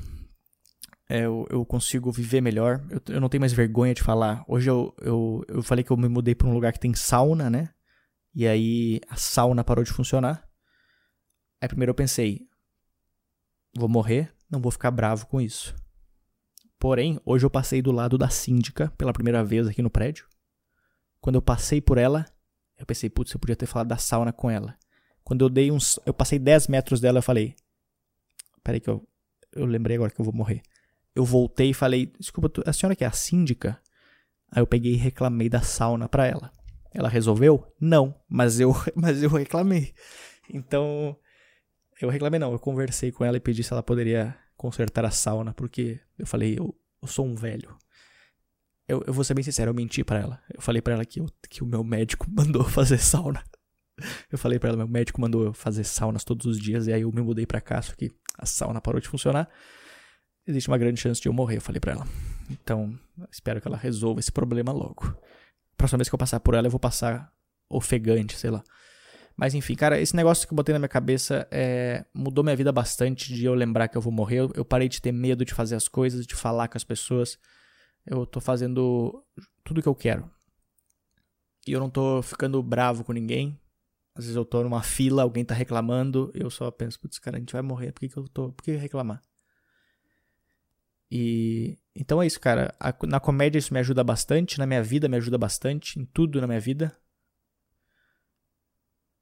é, 1.08 1.20
eu, 1.20 1.46
eu, 1.50 1.64
consigo 1.64 2.10
viver 2.10 2.40
melhor. 2.40 2.84
Eu, 2.90 3.00
eu, 3.14 3.20
não 3.20 3.28
tenho 3.28 3.40
mais 3.40 3.52
vergonha 3.52 3.94
de 3.94 4.02
falar. 4.02 4.44
Hoje 4.48 4.70
eu, 4.70 4.94
eu, 5.00 5.44
eu 5.48 5.62
falei 5.62 5.84
que 5.84 5.90
eu 5.90 5.96
me 5.96 6.08
mudei 6.08 6.34
para 6.34 6.48
um 6.48 6.54
lugar 6.54 6.72
que 6.72 6.80
tem 6.80 6.94
sauna, 6.94 7.50
né? 7.50 7.70
E 8.34 8.46
aí 8.46 9.00
a 9.08 9.16
sauna 9.16 9.62
parou 9.62 9.84
de 9.84 9.92
funcionar. 9.92 10.48
Aí 11.60 11.68
primeiro 11.68 11.90
eu 11.90 11.94
pensei, 11.94 12.40
vou 13.76 13.88
morrer, 13.88 14.32
não 14.50 14.60
vou 14.60 14.72
ficar 14.72 14.90
bravo 14.90 15.26
com 15.26 15.40
isso. 15.40 15.74
Porém, 16.78 17.20
hoje 17.24 17.46
eu 17.46 17.50
passei 17.50 17.80
do 17.80 17.92
lado 17.92 18.18
da 18.18 18.28
síndica 18.28 18.92
pela 18.98 19.12
primeira 19.12 19.44
vez 19.44 19.66
aqui 19.66 19.82
no 19.82 19.90
prédio. 19.90 20.26
Quando 21.20 21.36
eu 21.36 21.42
passei 21.42 21.80
por 21.80 21.96
ela, 21.96 22.26
eu 22.76 22.84
pensei, 22.84 23.08
putz, 23.08 23.32
eu 23.32 23.40
podia 23.40 23.56
ter 23.56 23.66
falado 23.66 23.88
da 23.88 23.96
sauna 23.96 24.32
com 24.32 24.50
ela. 24.50 24.76
Quando 25.24 25.44
eu 25.44 25.48
dei 25.48 25.72
uns. 25.72 25.98
Eu 26.04 26.14
passei 26.14 26.38
10 26.38 26.68
metros 26.68 27.00
dela, 27.00 27.18
eu 27.18 27.22
falei. 27.22 27.56
Peraí 28.62 28.80
que 28.80 28.88
eu. 28.88 29.06
Eu 29.52 29.66
lembrei 29.66 29.96
agora 29.96 30.10
que 30.10 30.20
eu 30.20 30.24
vou 30.24 30.34
morrer 30.34 30.62
eu 31.14 31.24
voltei 31.24 31.70
e 31.70 31.74
falei: 31.74 32.12
Desculpa, 32.18 32.62
a 32.66 32.72
senhora 32.72 32.96
que 32.96 33.04
é 33.04 33.06
a 33.06 33.12
síndica? 33.12 33.80
Aí 34.50 34.60
eu 34.60 34.66
peguei 34.66 34.92
e 34.92 34.96
reclamei 34.96 35.48
da 35.48 35.62
sauna 35.62 36.08
pra 36.08 36.26
ela. 36.26 36.52
Ela 36.92 37.08
resolveu? 37.08 37.72
Não, 37.80 38.14
mas 38.28 38.60
eu, 38.60 38.74
mas 38.94 39.22
eu 39.22 39.30
reclamei. 39.30 39.94
Então, 40.48 41.16
eu 42.00 42.08
reclamei 42.08 42.38
não, 42.38 42.52
eu 42.52 42.58
conversei 42.58 43.10
com 43.10 43.24
ela 43.24 43.36
e 43.36 43.40
pedi 43.40 43.62
se 43.62 43.72
ela 43.72 43.82
poderia 43.82 44.36
consertar 44.56 45.04
a 45.04 45.10
sauna, 45.10 45.52
porque 45.52 46.00
eu 46.18 46.26
falei, 46.26 46.58
eu, 46.58 46.74
eu 47.02 47.08
sou 47.08 47.26
um 47.26 47.34
velho. 47.34 47.76
Eu, 48.86 49.02
eu 49.06 49.12
vou 49.12 49.24
ser 49.24 49.34
bem 49.34 49.42
sincero, 49.42 49.70
eu 49.70 49.74
menti 49.74 50.04
para 50.04 50.20
ela. 50.20 50.42
Eu 50.52 50.60
falei 50.60 50.82
para 50.82 50.94
ela 50.94 51.04
que, 51.04 51.18
eu, 51.18 51.26
que 51.48 51.62
o 51.62 51.66
meu 51.66 51.82
médico 51.82 52.26
mandou 52.30 52.64
fazer 52.64 52.98
sauna. 52.98 53.42
Eu 54.30 54.38
falei 54.38 54.58
para 54.58 54.70
ela, 54.70 54.78
meu 54.78 54.88
médico 54.88 55.20
mandou 55.20 55.52
fazer 55.52 55.84
saunas 55.84 56.24
todos 56.24 56.46
os 56.46 56.58
dias, 56.58 56.86
e 56.86 56.92
aí 56.92 57.02
eu 57.02 57.12
me 57.12 57.22
mudei 57.22 57.46
pra 57.46 57.60
cá, 57.60 57.80
só 57.80 57.94
que 57.94 58.10
a 58.36 58.44
sauna 58.44 58.80
parou 58.80 59.00
de 59.00 59.08
funcionar 59.08 59.48
existe 60.46 60.68
uma 60.68 60.78
grande 60.78 61.00
chance 61.00 61.20
de 61.20 61.28
eu 61.28 61.32
morrer, 61.32 61.56
eu 61.56 61.60
falei 61.60 61.80
para 61.80 61.92
ela. 61.92 62.06
Então, 62.50 62.98
espero 63.30 63.60
que 63.60 63.68
ela 63.68 63.76
resolva 63.76 64.20
esse 64.20 64.30
problema 64.30 64.72
logo. 64.72 65.16
Próxima 65.76 65.98
vez 65.98 66.08
que 66.08 66.14
eu 66.14 66.18
passar 66.18 66.40
por 66.40 66.54
ela, 66.54 66.66
eu 66.66 66.70
vou 66.70 66.80
passar 66.80 67.32
ofegante, 67.68 68.36
sei 68.36 68.50
lá. 68.50 68.62
Mas 69.36 69.54
enfim, 69.54 69.74
cara, 69.74 70.00
esse 70.00 70.14
negócio 70.14 70.46
que 70.46 70.52
eu 70.52 70.56
botei 70.56 70.72
na 70.72 70.78
minha 70.78 70.88
cabeça 70.88 71.48
é, 71.50 72.04
mudou 72.14 72.44
minha 72.44 72.54
vida 72.54 72.70
bastante 72.70 73.34
de 73.34 73.44
eu 73.44 73.54
lembrar 73.54 73.88
que 73.88 73.96
eu 73.96 74.02
vou 74.02 74.12
morrer. 74.12 74.40
Eu, 74.40 74.52
eu 74.54 74.64
parei 74.64 74.88
de 74.88 75.02
ter 75.02 75.10
medo 75.10 75.44
de 75.44 75.52
fazer 75.52 75.74
as 75.74 75.88
coisas, 75.88 76.24
de 76.24 76.36
falar 76.36 76.68
com 76.68 76.78
as 76.78 76.84
pessoas. 76.84 77.38
Eu 78.06 78.24
tô 78.26 78.40
fazendo 78.40 79.24
tudo 79.64 79.78
o 79.78 79.82
que 79.82 79.88
eu 79.88 79.94
quero. 79.94 80.30
E 81.66 81.72
eu 81.72 81.80
não 81.80 81.90
tô 81.90 82.22
ficando 82.22 82.62
bravo 82.62 83.02
com 83.02 83.12
ninguém. 83.12 83.58
Às 84.14 84.24
vezes 84.24 84.36
eu 84.36 84.44
tô 84.44 84.62
numa 84.62 84.82
fila, 84.82 85.22
alguém 85.22 85.44
tá 85.44 85.54
reclamando, 85.54 86.30
eu 86.34 86.48
só 86.48 86.70
penso, 86.70 87.00
putz, 87.00 87.18
cara, 87.18 87.36
a 87.36 87.40
gente 87.40 87.52
vai 87.52 87.62
morrer, 87.62 87.92
por 87.92 88.00
que, 88.00 88.08
que 88.08 88.16
eu 88.16 88.28
tô. 88.28 88.52
Por 88.52 88.62
que 88.62 88.72
reclamar? 88.72 89.20
E 91.10 91.78
então 91.94 92.22
é 92.22 92.26
isso, 92.26 92.40
cara. 92.40 92.74
A, 92.78 92.94
na 93.06 93.20
comédia 93.20 93.58
isso 93.58 93.72
me 93.72 93.80
ajuda 93.80 94.02
bastante, 94.04 94.58
na 94.58 94.66
minha 94.66 94.82
vida 94.82 95.08
me 95.08 95.16
ajuda 95.16 95.38
bastante, 95.38 95.98
em 95.98 96.04
tudo 96.04 96.40
na 96.40 96.46
minha 96.46 96.60
vida. 96.60 96.96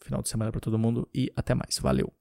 final 0.00 0.22
de 0.22 0.28
semana 0.28 0.50
para 0.50 0.60
todo 0.60 0.76
mundo 0.76 1.08
e 1.14 1.32
até 1.36 1.54
mais. 1.54 1.78
Valeu. 1.78 2.12